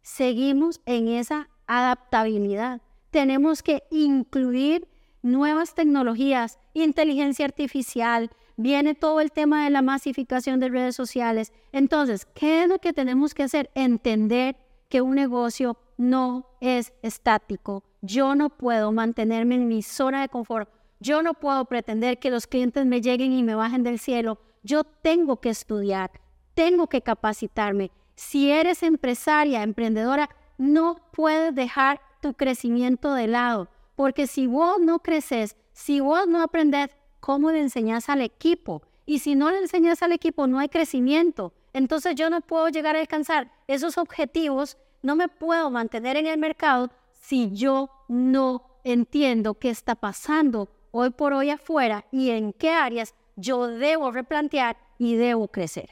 seguimos 0.00 0.80
en 0.86 1.08
esa 1.08 1.48
adaptabilidad. 1.66 2.80
Tenemos 3.10 3.62
que 3.62 3.82
incluir 3.90 4.88
nuevas 5.22 5.74
tecnologías, 5.74 6.58
inteligencia 6.72 7.44
artificial, 7.44 8.30
viene 8.58 8.94
todo 8.94 9.20
el 9.20 9.32
tema 9.32 9.64
de 9.64 9.70
la 9.70 9.82
masificación 9.82 10.60
de 10.60 10.68
redes 10.68 10.96
sociales. 10.96 11.52
Entonces, 11.72 12.26
¿qué 12.34 12.64
es 12.64 12.68
lo 12.68 12.80
que 12.80 12.92
tenemos 12.92 13.32
que 13.32 13.44
hacer? 13.44 13.70
Entender 13.74 14.56
que 14.88 15.00
un 15.00 15.14
negocio 15.14 15.78
no 15.96 16.46
es 16.60 16.92
estático. 17.02 17.84
Yo 18.02 18.34
no 18.34 18.50
puedo 18.50 18.90
mantenerme 18.92 19.54
en 19.54 19.68
mi 19.68 19.82
zona 19.82 20.22
de 20.22 20.28
confort. 20.28 20.68
Yo 20.98 21.22
no 21.22 21.34
puedo 21.34 21.64
pretender 21.66 22.18
que 22.18 22.30
los 22.30 22.48
clientes 22.48 22.84
me 22.84 23.00
lleguen 23.00 23.32
y 23.32 23.44
me 23.44 23.54
bajen 23.54 23.84
del 23.84 24.00
cielo. 24.00 24.40
Yo 24.64 24.82
tengo 24.82 25.40
que 25.40 25.50
estudiar, 25.50 26.10
tengo 26.54 26.88
que 26.88 27.00
capacitarme. 27.00 27.92
Si 28.16 28.50
eres 28.50 28.82
empresaria, 28.82 29.62
emprendedora, 29.62 30.28
no 30.58 30.96
puedes 31.12 31.54
dejar 31.54 32.00
tu 32.20 32.34
crecimiento 32.34 33.14
de 33.14 33.28
lado, 33.28 33.68
porque 33.94 34.26
si 34.26 34.48
vos 34.48 34.80
no 34.80 34.98
creces, 34.98 35.56
si 35.72 36.00
vos 36.00 36.26
no 36.26 36.42
aprendes, 36.42 36.90
¿cómo 37.20 37.50
le 37.50 37.60
enseñas 37.60 38.08
al 38.08 38.22
equipo? 38.22 38.82
Y 39.06 39.20
si 39.20 39.34
no 39.34 39.50
le 39.50 39.58
enseñas 39.58 40.02
al 40.02 40.12
equipo, 40.12 40.46
no 40.46 40.58
hay 40.58 40.68
crecimiento. 40.68 41.52
Entonces 41.72 42.14
yo 42.14 42.30
no 42.30 42.40
puedo 42.40 42.68
llegar 42.68 42.96
a 42.96 43.00
alcanzar 43.00 43.50
esos 43.66 43.98
objetivos, 43.98 44.76
no 45.02 45.16
me 45.16 45.28
puedo 45.28 45.70
mantener 45.70 46.16
en 46.16 46.26
el 46.26 46.38
mercado 46.38 46.90
si 47.12 47.50
yo 47.52 47.90
no 48.08 48.62
entiendo 48.84 49.54
qué 49.54 49.70
está 49.70 49.94
pasando 49.94 50.68
hoy 50.90 51.10
por 51.10 51.32
hoy 51.32 51.50
afuera 51.50 52.06
y 52.10 52.30
en 52.30 52.52
qué 52.52 52.70
áreas 52.70 53.14
yo 53.36 53.66
debo 53.66 54.10
replantear 54.10 54.76
y 54.98 55.14
debo 55.16 55.48
crecer. 55.48 55.90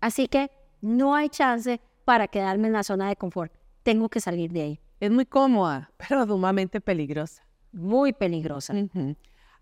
Así 0.00 0.28
que 0.28 0.50
no 0.80 1.14
hay 1.14 1.28
chance 1.28 1.80
para 2.04 2.28
quedarme 2.28 2.66
en 2.66 2.74
la 2.74 2.82
zona 2.82 3.08
de 3.08 3.16
confort. 3.16 3.52
Tengo 3.82 4.08
que 4.08 4.20
salir 4.20 4.50
de 4.50 4.62
ahí. 4.62 4.80
Es 5.00 5.10
muy 5.10 5.26
cómoda, 5.26 5.90
pero 6.08 6.26
sumamente 6.26 6.80
peligrosa. 6.80 7.44
Muy 7.72 8.12
peligrosa. 8.12 8.74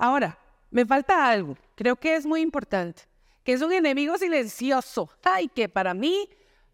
Ahora, 0.01 0.39
me 0.71 0.87
falta 0.87 1.29
algo. 1.29 1.59
Creo 1.75 1.95
que 1.95 2.17
es 2.17 2.25
muy 2.25 2.41
importante 2.41 3.03
que 3.45 3.53
es 3.53 3.61
un 3.61 3.73
enemigo 3.73 4.17
silencioso. 4.17 5.11
Ay, 5.23 5.49
que 5.49 5.69
para 5.69 5.93
mí 5.93 6.27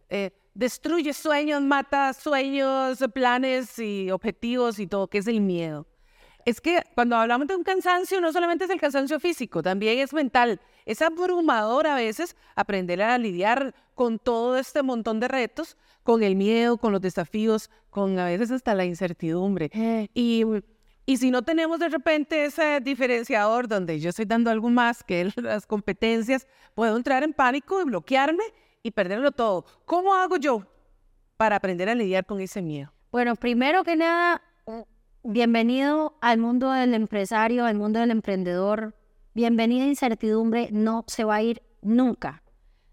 eh, 0.09 0.31
destruye 0.55 1.13
sueños, 1.13 1.61
mata 1.61 2.13
sueños, 2.13 3.05
planes 3.13 3.81
y 3.81 4.13
objetivos 4.13 4.79
y 4.79 4.87
todo, 4.87 5.09
que 5.09 5.19
es 5.19 5.27
el 5.27 5.41
miedo. 5.41 5.87
Es 6.45 6.61
que 6.61 6.85
cuando 6.95 7.17
hablamos 7.17 7.49
de 7.49 7.57
un 7.57 7.65
cansancio, 7.65 8.21
no 8.21 8.33
solamente 8.33 8.65
es 8.65 8.71
el 8.71 8.81
cansancio 8.81 9.19
físico, 9.19 9.61
también 9.61 9.99
es 9.99 10.13
mental. 10.13 10.61
Es 10.85 11.03
abrumador 11.03 11.89
a 11.89 11.97
veces 11.97 12.37
aprender 12.55 13.03
a 13.03 13.19
lidiar 13.19 13.75
con 13.97 14.21
todo 14.21 14.57
este 14.57 14.85
montón 14.85 15.19
de 15.19 15.27
retos, 15.27 15.77
con 16.05 16.23
el 16.23 16.37
miedo, 16.37 16.77
con 16.77 16.93
los 16.93 17.01
desafíos, 17.01 17.71
con 17.91 18.21
a 18.21 18.27
veces 18.27 18.53
hasta 18.53 18.77
la 18.77 18.85
incertidumbre. 18.85 19.71
Eh. 19.73 20.09
Y 20.15 20.45
y 21.07 21.17
si 21.19 21.31
no 21.31 21.43
tenemos 21.43 21.79
de 21.79 21.89
repente 21.89 22.45
ese 22.45 22.81
diferenciador 22.81 23.69
donde 23.69 24.01
yo 24.01 24.11
estoy 24.11 24.25
dando 24.25 24.51
algo 24.51 24.69
más 24.69 25.05
que 25.05 25.31
las 25.37 25.65
competencias, 25.65 26.49
puedo 26.75 26.97
entrar 26.97 27.23
en 27.23 27.33
pánico 27.33 27.81
y 27.81 27.85
bloquearme 27.85 28.43
y 28.83 28.91
perderlo 28.91 29.31
todo. 29.31 29.65
¿Cómo 29.85 30.15
hago 30.15 30.37
yo 30.37 30.67
para 31.37 31.57
aprender 31.57 31.89
a 31.89 31.95
lidiar 31.95 32.27
con 32.27 32.41
ese 32.41 32.61
miedo? 32.61 32.93
Bueno, 33.13 33.37
primero 33.37 33.85
que 33.85 33.95
nada, 33.95 34.43
bienvenido 35.23 36.19
al 36.21 36.39
mundo 36.39 36.73
del 36.73 36.93
empresario, 36.93 37.65
al 37.65 37.77
mundo 37.77 38.01
del 38.01 38.11
emprendedor. 38.11 38.97
Bienvenida 39.33 39.85
a 39.85 39.89
incertidumbre, 39.89 40.71
no 40.73 41.05
se 41.07 41.23
va 41.23 41.37
a 41.37 41.43
ir 41.43 41.63
nunca. 41.83 42.43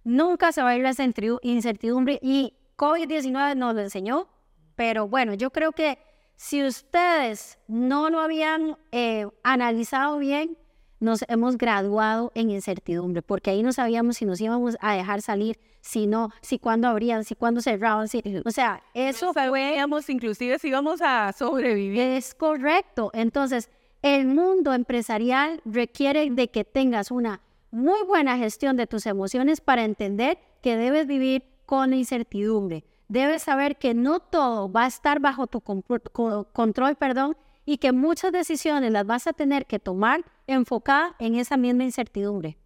Nunca 0.04 0.52
se 0.52 0.62
va 0.62 0.69
a 0.69 0.76
ir 0.76 0.84
la 0.84 0.93
incertidumbre 1.41 2.19
y 2.21 2.54
COVID-19 2.78 3.56
nos 3.56 3.73
lo 3.73 3.82
enseñó, 3.82 4.28
pero 4.76 5.08
bueno, 5.08 5.34
yo 5.34 5.49
creo 5.52 5.71
que 5.71 5.97
si 6.36 6.63
ustedes 6.63 7.60
no 7.67 8.10
lo 8.10 8.19
habían 8.19 8.78
eh, 8.91 9.28
analizado 9.43 10.17
bien, 10.17 10.58
nos 11.00 11.26
hemos 11.28 11.58
graduado 11.58 12.32
en 12.34 12.50
incertidumbre, 12.50 13.22
porque 13.22 13.52
ahí 13.52 13.62
no 13.62 13.74
sabíamos 13.74 14.17
si 14.17 14.26
nos 14.26 14.39
íbamos 14.39 14.78
a 14.80 14.96
dejar 14.96 15.22
salir, 15.22 15.60
si 15.82 16.08
no, 16.08 16.30
si 16.41 16.60
cuándo 16.60 16.88
abrían, 16.88 17.26
si 17.26 17.36
cuándo 17.36 17.60
cerraban, 17.60 18.08
si, 18.08 18.24
o 18.46 18.52
sea, 18.52 18.82
eso 18.93 19.28
no 19.28 19.34
sabíamos 19.34 20.10
inclusive 20.10 20.58
si 20.60 20.69
íbamos 20.69 21.02
a 21.02 21.34
sobrevivir. 21.34 22.00
Es 22.00 22.34
correcto. 22.34 23.12
Entonces, 23.13 23.69
el 24.02 24.28
mundo 24.28 24.74
empresarial 24.74 25.62
requiere 25.65 26.30
de 26.30 26.50
que 26.50 26.63
tengas 26.63 27.12
una 27.12 27.41
muy 27.69 28.04
buena 28.06 28.38
gestión 28.38 28.78
de 28.78 28.88
tus 28.88 29.06
emociones 29.06 29.60
para 29.60 29.84
entender 29.84 30.38
que 30.62 30.78
debes 30.78 31.06
vivir 31.06 31.43
con 31.65 31.89
la 31.89 31.98
incertidumbre. 31.98 32.86
Debes 33.13 33.43
saber 33.43 33.78
que 33.78 33.93
no 33.93 34.19
todo 34.19 34.71
va 34.71 34.86
a 34.86 34.88
estar 34.88 35.19
bajo 35.19 35.45
tu 35.45 35.62
control, 35.62 36.95
perdón, 36.95 37.38
y 37.63 37.78
que 37.78 37.91
muchas 37.91 38.32
decisiones 38.32 38.91
las 38.91 39.06
vas 39.06 39.28
a 39.28 39.34
tener 39.34 39.67
que 39.67 39.78
tomar 39.78 40.26
enfocada 40.47 41.15
en 41.19 41.36
esa 41.36 41.56
misma 41.56 41.84
incertidumbre. 41.84 42.58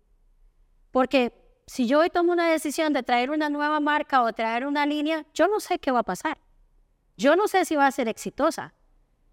Porque 0.92 1.34
si 1.66 1.86
yo 1.86 2.00
hoy 2.00 2.10
tomo 2.10 2.32
una 2.32 2.50
decisión 2.50 2.94
de 2.94 3.04
traer 3.04 3.30
una 3.30 3.50
nueva 3.50 3.82
marca 3.82 4.24
o 4.24 4.32
traer 4.32 4.66
una 4.66 4.86
línea, 4.86 5.26
yo 5.34 5.50
no 5.50 5.60
sé 5.60 5.80
qué 5.80 5.92
va 5.92 6.00
a 6.00 6.04
pasar. 6.04 6.38
Yo 7.18 7.36
no 7.36 7.50
sé 7.50 7.66
si 7.66 7.76
va 7.76 7.86
a 7.86 7.92
ser 7.92 8.08
exitosa. 8.08 8.74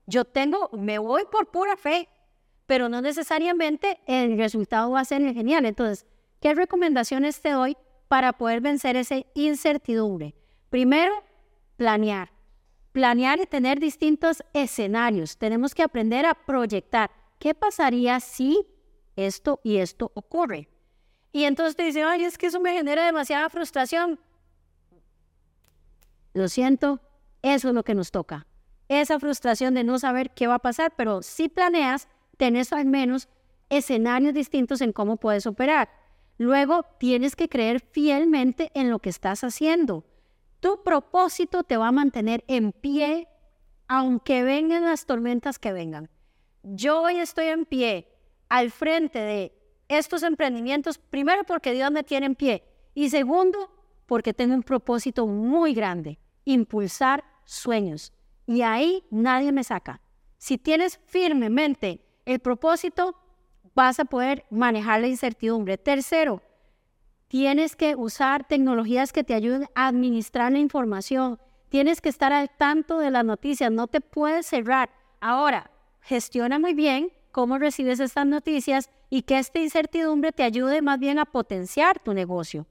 Yo 0.07 0.25
tengo, 0.25 0.69
me 0.73 0.99
voy 0.99 1.23
por 1.31 1.49
pura 1.53 1.77
fe, 1.77 2.09
pero 2.67 2.89
no 2.89 3.01
necesariamente 3.01 4.01
el 4.09 4.37
resultado 4.37 4.91
va 4.91 4.99
a 4.99 5.05
ser 5.05 5.23
genial. 5.33 5.65
Entonces, 5.65 6.07
¿qué 6.41 6.57
recomendaciones 6.57 7.41
te 7.41 7.51
doy 7.51 7.77
para 8.09 8.33
poder 8.33 8.61
vencer 8.61 8.97
esa 8.97 9.15
incertidumbre? 9.35 10.35
Primero, 10.75 11.23
planear 11.77 12.33
planear 12.91 13.39
y 13.39 13.47
tener 13.47 13.79
distintos 13.79 14.43
escenarios. 14.53 15.39
Tenemos 15.39 15.73
que 15.73 15.85
aprender 15.85 16.27
a 16.27 16.35
proyectar 16.35 17.13
qué 17.39 17.55
pasaría 17.55 18.19
si 18.19 18.67
esto 19.15 19.61
y 19.63 19.77
esto 19.77 20.11
ocurre. 20.15 20.69
Y 21.31 21.45
entonces 21.45 21.77
te 21.77 21.85
dicen, 21.85 22.07
ay, 22.07 22.25
es 22.25 22.37
que 22.37 22.47
eso 22.47 22.59
me 22.59 22.73
genera 22.73 23.07
demasiada 23.07 23.49
frustración. 23.51 24.19
Lo 26.33 26.49
siento, 26.49 27.01
eso 27.43 27.69
es 27.69 27.75
lo 27.75 27.85
que 27.85 27.95
nos 27.95 28.11
toca. 28.11 28.49
Esa 28.89 29.21
frustración 29.21 29.75
de 29.75 29.85
no 29.85 30.01
saber 30.01 30.33
qué 30.35 30.49
va 30.49 30.57
a 30.57 30.59
pasar, 30.59 30.93
pero 30.97 31.23
si 31.23 31.49
planeas, 31.49 32.09
tenés 32.37 32.73
al 32.73 32.87
menos 32.87 33.29
escenarios 33.71 34.35
distintos 34.35 34.81
en 34.81 34.93
cómo 34.93 35.19
puedes 35.19 35.47
operar. 35.47 35.89
Luego, 36.37 36.85
tienes 36.99 37.37
que 37.37 37.49
creer 37.49 37.79
fielmente 37.79 38.73
en 38.75 38.91
lo 38.91 38.99
que 38.99 39.11
estás 39.11 39.45
haciendo. 39.45 40.05
Tu 40.65 40.83
propósito 40.83 41.63
te 41.63 41.77
va 41.77 41.89
a 41.89 41.93
mantener 41.93 42.43
en 42.49 42.73
pie 42.73 43.29
aunque 43.87 44.43
vengan 44.45 44.85
las 44.85 45.05
tormentas 45.05 45.59
que 45.59 45.75
vengan. 45.75 46.09
Yo 46.63 47.03
hoy 47.03 47.19
estoy 47.19 47.49
en 47.49 47.67
pie 47.67 48.09
al 48.49 48.71
frente 48.71 49.19
de 49.19 49.53
estos 49.89 50.23
emprendimientos, 50.23 50.97
primero 50.97 51.45
porque 51.45 51.75
Dios 51.75 51.91
me 51.91 52.03
tiene 52.03 52.25
en 52.25 52.35
pie 52.35 52.65
y 52.95 53.11
segundo 53.11 53.59
porque 54.07 54.33
tengo 54.33 54.55
un 54.55 54.63
propósito 54.63 55.27
muy 55.27 55.75
grande, 55.75 56.19
impulsar 56.47 57.25
sueños. 57.45 58.15
Y 58.47 58.63
ahí 58.63 59.05
nadie 59.11 59.53
me 59.53 59.65
saca. 59.65 60.01
Si 60.39 60.57
tienes 60.57 60.99
firmemente 61.05 62.07
el 62.25 62.39
propósito, 62.39 63.15
vas 63.75 64.01
a 64.01 64.07
poder 64.07 64.47
manejar 64.49 65.03
la 65.03 65.09
incertidumbre. 65.09 65.77
Tercero, 65.77 66.41
Tienes 67.35 67.75
que 67.75 67.97
usar 67.97 68.47
tecnologías 68.47 69.13
que 69.13 69.25
te 69.25 69.35
ayuden 69.35 69.67
a 69.75 69.89
administrar 69.89 70.53
la 70.53 70.61
información. 70.61 71.41
Tienes 71.69 72.01
que 72.01 72.09
estar 72.09 72.33
al 72.33 72.49
tanto 72.49 73.01
de 73.01 73.11
las 73.11 73.25
noticias. 73.25 73.73
No 73.73 73.89
te 73.89 74.01
puedes 74.01 74.47
cerrar. 74.47 74.89
Ahora, 75.21 75.69
gestiona 76.01 76.61
muy 76.61 76.75
bien 76.75 77.11
cómo 77.33 77.59
recibes 77.59 77.99
estas 77.99 78.25
noticias 78.25 78.89
y 79.11 79.23
que 79.23 79.41
esta 79.41 79.59
incertidumbre 79.59 80.31
te 80.31 80.45
ayude 80.45 80.81
más 80.81 81.01
bien 81.01 81.19
a 81.19 81.25
potenciar 81.25 81.99
tu 81.99 82.15
negocio. 82.15 82.69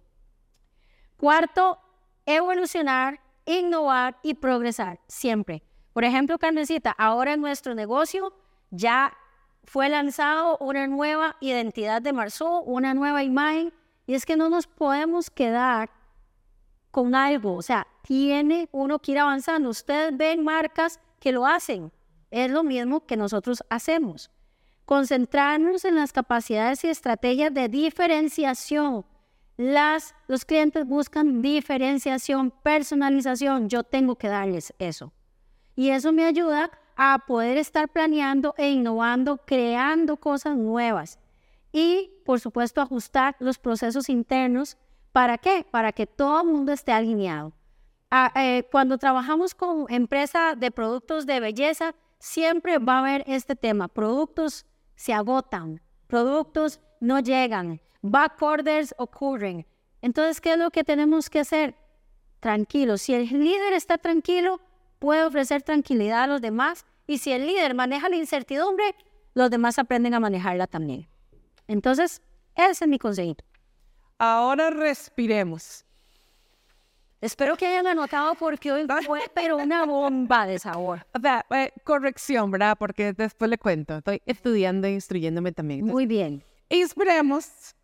Cuarto, 1.18 1.80
evolucionar, 2.26 3.20
innovar 3.46 4.18
y 4.24 4.36
progresar 4.36 5.02
siempre. 5.10 5.62
Por 5.92 6.06
ejemplo, 6.06 6.40
Carmencita, 6.40 6.92
ahora 6.92 7.34
en 7.34 7.42
nuestro 7.42 7.76
negocio 7.76 8.34
ya 8.72 9.12
fue 9.66 9.90
lanzado 9.90 10.58
una 10.60 10.88
nueva 10.88 11.36
identidad 11.42 12.02
de 12.02 12.14
Marzo, 12.14 12.62
una 12.62 12.94
nueva 12.94 13.24
imagen 13.24 13.74
y 14.06 14.16
es 14.16 14.26
que 14.26 14.36
no 14.36 14.50
nos 14.50 14.68
podemos 14.68 15.30
quedar 15.30 15.90
con 16.92 17.16
algo, 17.16 17.56
o 17.56 17.62
sea, 17.62 17.88
tiene 18.04 18.70
uno 18.72 19.00
que 19.00 19.14
ir 19.14 19.20
avanzando. 19.20 19.70
Ustedes 19.70 20.16
ven 20.16 20.44
marcas 20.44 21.00
que 21.20 21.32
lo 21.32 21.46
hacen, 21.46 21.92
es 22.30 22.52
lo 22.52 22.64
mismo 22.64 23.06
que 23.06 23.18
nosotros 23.18 23.64
hacemos. 23.70 24.30
Concentrarnos 24.86 25.86
en 25.86 25.96
las 25.96 26.12
capacidades 26.12 26.84
y 26.84 26.90
estrategias 26.90 27.54
de 27.54 27.70
diferenciación. 27.70 29.06
Las, 29.56 30.14
los 30.28 30.44
clientes 30.44 30.86
buscan 30.86 31.42
diferenciación, 31.42 32.52
personalización. 32.52 33.70
Yo 33.70 33.84
tengo 33.84 34.18
que 34.18 34.28
darles 34.28 34.74
eso. 34.78 35.14
Y 35.76 35.90
eso 35.90 36.12
me 36.12 36.26
ayuda 36.26 36.70
a 36.96 37.20
poder 37.26 37.58
estar 37.58 37.88
planeando 37.88 38.54
e 38.58 38.70
innovando, 38.70 39.38
creando 39.38 40.18
cosas 40.18 40.58
nuevas 40.58 41.18
y, 41.74 42.12
por 42.24 42.40
supuesto, 42.40 42.80
ajustar 42.80 43.36
los 43.40 43.58
procesos 43.58 44.08
internos. 44.08 44.78
¿Para 45.12 45.38
qué? 45.38 45.66
Para 45.70 45.92
que 45.92 46.08
todo 46.08 46.42
el 46.42 46.48
mundo 46.48 46.72
esté 46.72 46.94
alineado. 46.94 47.52
Ah, 48.12 48.32
eh, 48.36 48.68
cuando 48.72 49.00
trabajamos 49.00 49.56
con 49.56 49.88
empresa 49.90 50.54
de 50.56 50.70
productos 50.70 51.26
de 51.26 51.40
belleza, 51.40 51.96
siempre 52.20 52.78
va 52.78 52.98
a 52.98 53.00
haber 53.00 53.24
este 53.28 53.56
tema. 53.56 53.88
Productos 53.88 54.66
se 54.96 55.14
agotan, 55.14 55.82
productos 56.08 56.80
no 57.00 57.20
llegan, 57.20 57.82
back 58.04 58.40
orders 58.40 58.94
ocurren. 58.98 59.66
Entonces, 60.02 60.40
¿qué 60.40 60.54
es 60.54 60.60
lo 60.60 60.70
que 60.70 60.84
tenemos 60.84 61.30
que 61.30 61.40
hacer? 61.40 61.76
Tranquilo. 62.40 62.98
Si 62.98 63.16
el 63.16 63.28
líder 63.30 63.74
está 63.74 63.98
tranquilo, 63.98 64.62
puede 65.00 65.26
ofrecer 65.26 65.64
tranquilidad 65.64 66.24
a 66.24 66.28
los 66.28 66.42
demás. 66.42 66.86
Y 67.08 67.18
si 67.18 67.32
el 67.32 67.48
líder 67.48 67.74
maneja 67.74 68.10
la 68.10 68.18
incertidumbre, 68.18 68.96
los 69.34 69.50
demás 69.50 69.80
aprenden 69.80 70.14
a 70.14 70.20
manejarla 70.20 70.68
también. 70.68 71.08
Entonces, 71.68 72.22
ese 72.56 72.86
es 72.86 72.88
mi 72.88 73.00
consejito. 73.00 73.44
Ahora 74.18 74.70
respiremos. 74.70 75.86
Espero 77.24 77.56
que 77.56 77.66
hayan 77.66 77.88
anotado 77.88 78.36
porque 78.36 78.70
hoy 78.70 78.86
fue 79.06 79.22
pero 79.34 79.56
una 79.56 79.86
bomba 79.86 80.46
de 80.46 80.60
sabor. 80.60 81.06
O 81.14 81.20
sea, 81.22 81.46
eh, 81.52 81.72
corrección, 81.86 82.52
¿verdad? 82.52 82.76
Porque 82.78 83.14
después 83.14 83.50
le 83.50 83.58
cuento. 83.58 83.98
Estoy 83.98 84.22
estudiando 84.26 84.88
e 84.88 84.92
instruyéndome 84.92 85.54
también. 85.54 85.86
Muy 85.86 86.06
bien. 86.06 86.44
Inspiremos. 86.68 87.76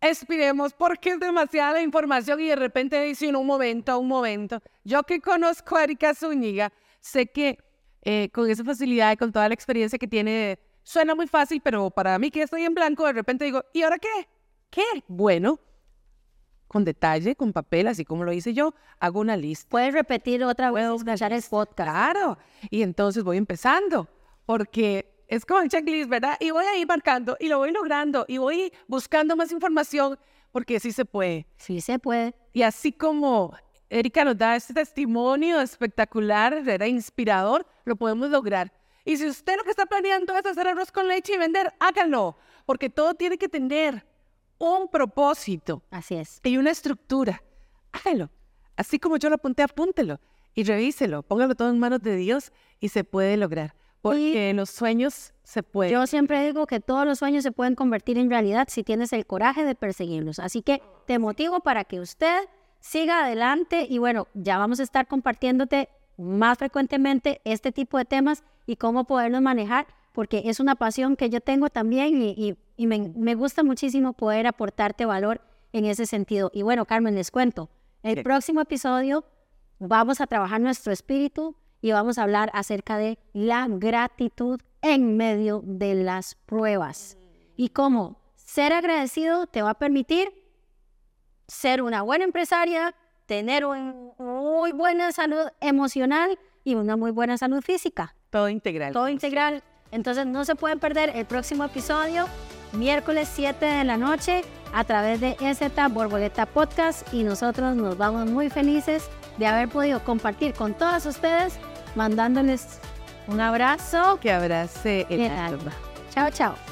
Expiremos 0.00 0.72
porque 0.72 1.10
es 1.10 1.20
demasiada 1.20 1.82
información 1.82 2.40
y 2.40 2.48
de 2.48 2.56
repente 2.56 3.02
dice 3.02 3.28
un 3.28 3.46
momento, 3.46 3.98
un 3.98 4.08
momento. 4.08 4.62
Yo 4.82 5.02
que 5.02 5.20
conozco 5.20 5.76
a 5.76 5.84
Erika 5.84 6.14
Zúñiga, 6.14 6.72
sé 7.00 7.26
que 7.26 7.58
eh, 8.00 8.30
con 8.32 8.48
esa 8.48 8.64
facilidad 8.64 9.12
y 9.12 9.16
con 9.18 9.30
toda 9.30 9.46
la 9.46 9.54
experiencia 9.54 9.98
que 9.98 10.08
tiene 10.08 10.58
Suena 10.90 11.14
muy 11.14 11.28
fácil, 11.28 11.60
pero 11.62 11.88
para 11.88 12.18
mí 12.18 12.32
que 12.32 12.42
estoy 12.42 12.64
en 12.64 12.74
blanco, 12.74 13.06
de 13.06 13.12
repente 13.12 13.44
digo, 13.44 13.64
¿y 13.72 13.82
ahora 13.82 13.96
qué? 14.00 14.28
¿Qué? 14.70 14.82
Bueno, 15.06 15.60
con 16.66 16.84
detalle, 16.84 17.36
con 17.36 17.52
papel, 17.52 17.86
así 17.86 18.04
como 18.04 18.24
lo 18.24 18.32
hice 18.32 18.54
yo, 18.54 18.74
hago 18.98 19.20
una 19.20 19.36
lista. 19.36 19.68
Puedes 19.68 19.94
repetir 19.94 20.42
otra 20.42 20.72
vez, 20.72 20.90
escuchar 20.92 21.32
el 21.32 21.44
podcast. 21.48 21.76
Claro, 21.76 22.38
y 22.70 22.82
entonces 22.82 23.22
voy 23.22 23.36
empezando, 23.36 24.08
porque 24.46 25.24
es 25.28 25.46
como 25.46 25.60
el 25.60 25.68
checklist, 25.68 26.10
¿verdad? 26.10 26.36
Y 26.40 26.50
voy 26.50 26.64
ahí 26.64 26.84
marcando, 26.84 27.36
y 27.38 27.46
lo 27.46 27.58
voy 27.58 27.70
logrando, 27.70 28.24
y 28.26 28.38
voy 28.38 28.72
buscando 28.88 29.36
más 29.36 29.52
información, 29.52 30.18
porque 30.50 30.80
sí 30.80 30.90
se 30.90 31.04
puede. 31.04 31.46
Sí 31.56 31.80
se 31.80 32.00
puede. 32.00 32.34
Y 32.52 32.62
así 32.62 32.90
como 32.90 33.54
Erika 33.90 34.24
nos 34.24 34.36
da 34.36 34.56
este 34.56 34.74
testimonio 34.74 35.60
espectacular, 35.60 36.52
era 36.68 36.88
inspirador, 36.88 37.64
lo 37.84 37.94
podemos 37.94 38.28
lograr. 38.28 38.72
Y 39.04 39.16
si 39.16 39.26
usted 39.26 39.56
lo 39.56 39.64
que 39.64 39.70
está 39.70 39.86
planeando 39.86 40.36
es 40.36 40.44
hacer 40.46 40.68
arroz 40.68 40.92
con 40.92 41.08
leche 41.08 41.34
y 41.34 41.38
vender, 41.38 41.72
hágalo, 41.78 42.36
porque 42.66 42.90
todo 42.90 43.14
tiene 43.14 43.38
que 43.38 43.48
tener 43.48 44.06
un 44.58 44.88
propósito. 44.88 45.82
Así 45.90 46.16
es. 46.16 46.40
Y 46.44 46.56
una 46.58 46.70
estructura. 46.70 47.42
Hágalo. 47.92 48.30
Así 48.76 48.98
como 48.98 49.16
yo 49.16 49.28
lo 49.28 49.36
apunté, 49.36 49.62
apúntelo 49.62 50.20
y 50.54 50.64
revíselo. 50.64 51.22
Póngalo 51.22 51.54
todo 51.54 51.70
en 51.70 51.78
manos 51.78 52.00
de 52.02 52.16
Dios 52.16 52.52
y 52.78 52.88
se 52.88 53.04
puede 53.04 53.36
lograr. 53.36 53.74
Porque 54.02 54.52
los 54.54 54.70
sueños 54.70 55.34
se 55.42 55.62
pueden. 55.62 55.92
Yo 55.92 56.06
siempre 56.06 56.42
digo 56.46 56.66
que 56.66 56.80
todos 56.80 57.06
los 57.06 57.18
sueños 57.18 57.42
se 57.42 57.52
pueden 57.52 57.74
convertir 57.74 58.16
en 58.16 58.30
realidad 58.30 58.68
si 58.70 58.82
tienes 58.82 59.12
el 59.12 59.26
coraje 59.26 59.64
de 59.64 59.74
perseguirlos. 59.74 60.38
Así 60.38 60.62
que 60.62 60.82
te 61.06 61.18
motivo 61.18 61.60
para 61.60 61.84
que 61.84 62.00
usted 62.00 62.48
siga 62.78 63.24
adelante 63.24 63.86
y 63.88 63.98
bueno, 63.98 64.26
ya 64.32 64.56
vamos 64.56 64.80
a 64.80 64.82
estar 64.82 65.06
compartiéndote 65.06 65.90
más 66.16 66.58
frecuentemente 66.58 67.42
este 67.44 67.72
tipo 67.72 67.98
de 67.98 68.06
temas 68.06 68.42
y 68.66 68.76
cómo 68.76 69.04
poderlos 69.04 69.42
manejar, 69.42 69.86
porque 70.12 70.42
es 70.46 70.60
una 70.60 70.74
pasión 70.74 71.16
que 71.16 71.30
yo 71.30 71.40
tengo 71.40 71.70
también 71.70 72.20
y, 72.20 72.56
y, 72.76 72.86
me, 72.86 73.12
me, 73.16 73.34
gusta 73.34 73.62
muchísimo 73.62 74.12
poder 74.12 74.46
aportarte 74.46 75.06
valor 75.06 75.40
en 75.72 75.84
ese 75.84 76.06
sentido. 76.06 76.50
Y 76.52 76.62
bueno, 76.62 76.84
Carmen, 76.84 77.14
les 77.14 77.30
cuento, 77.30 77.70
el 78.02 78.22
próximo 78.22 78.60
episodio 78.60 79.24
vamos 79.78 80.20
a 80.20 80.26
trabajar 80.26 80.60
nuestro 80.60 80.92
espíritu 80.92 81.56
y 81.80 81.92
vamos 81.92 82.18
a 82.18 82.22
hablar 82.22 82.50
acerca 82.54 82.96
de 82.96 83.18
la 83.32 83.66
gratitud 83.68 84.60
en 84.82 85.16
medio 85.16 85.62
de 85.64 85.94
las 85.94 86.34
pruebas 86.34 87.16
y 87.56 87.70
cómo 87.70 88.20
ser 88.36 88.72
agradecido 88.72 89.46
te 89.46 89.62
va 89.62 89.70
a 89.70 89.78
permitir 89.78 90.32
ser 91.46 91.82
una 91.82 92.02
buena 92.02 92.24
empresaria, 92.24 92.94
tener 93.26 93.64
una 93.64 93.94
muy 94.18 94.72
buena 94.72 95.12
salud 95.12 95.48
emocional 95.60 96.38
y 96.64 96.74
una 96.74 96.96
muy 96.96 97.10
buena 97.10 97.36
salud 97.36 97.60
física. 97.60 98.14
Todo 98.30 98.48
integral. 98.48 98.92
Todo 98.92 99.08
integral. 99.08 99.62
Entonces 99.90 100.26
no 100.26 100.44
se 100.44 100.54
pueden 100.54 100.78
perder 100.78 101.12
el 101.14 101.26
próximo 101.26 101.64
episodio, 101.64 102.26
miércoles 102.72 103.28
7 103.34 103.64
de 103.66 103.84
la 103.84 103.96
noche, 103.96 104.42
a 104.72 104.84
través 104.84 105.20
de 105.20 105.36
EZ 105.40 105.60
Borboleta 105.90 106.46
Podcast 106.46 107.12
y 107.12 107.24
nosotros 107.24 107.74
nos 107.74 107.98
vamos 107.98 108.30
muy 108.30 108.50
felices 108.50 109.08
de 109.36 109.46
haber 109.46 109.68
podido 109.68 110.02
compartir 110.04 110.54
con 110.54 110.74
todas 110.74 111.06
ustedes, 111.06 111.58
mandándoles 111.96 112.78
un 113.26 113.40
abrazo 113.40 114.18
que 114.20 114.30
abrace 114.30 115.06
el 115.10 115.30
alma. 115.30 115.72
Chao, 116.10 116.30
chao. 116.30 116.69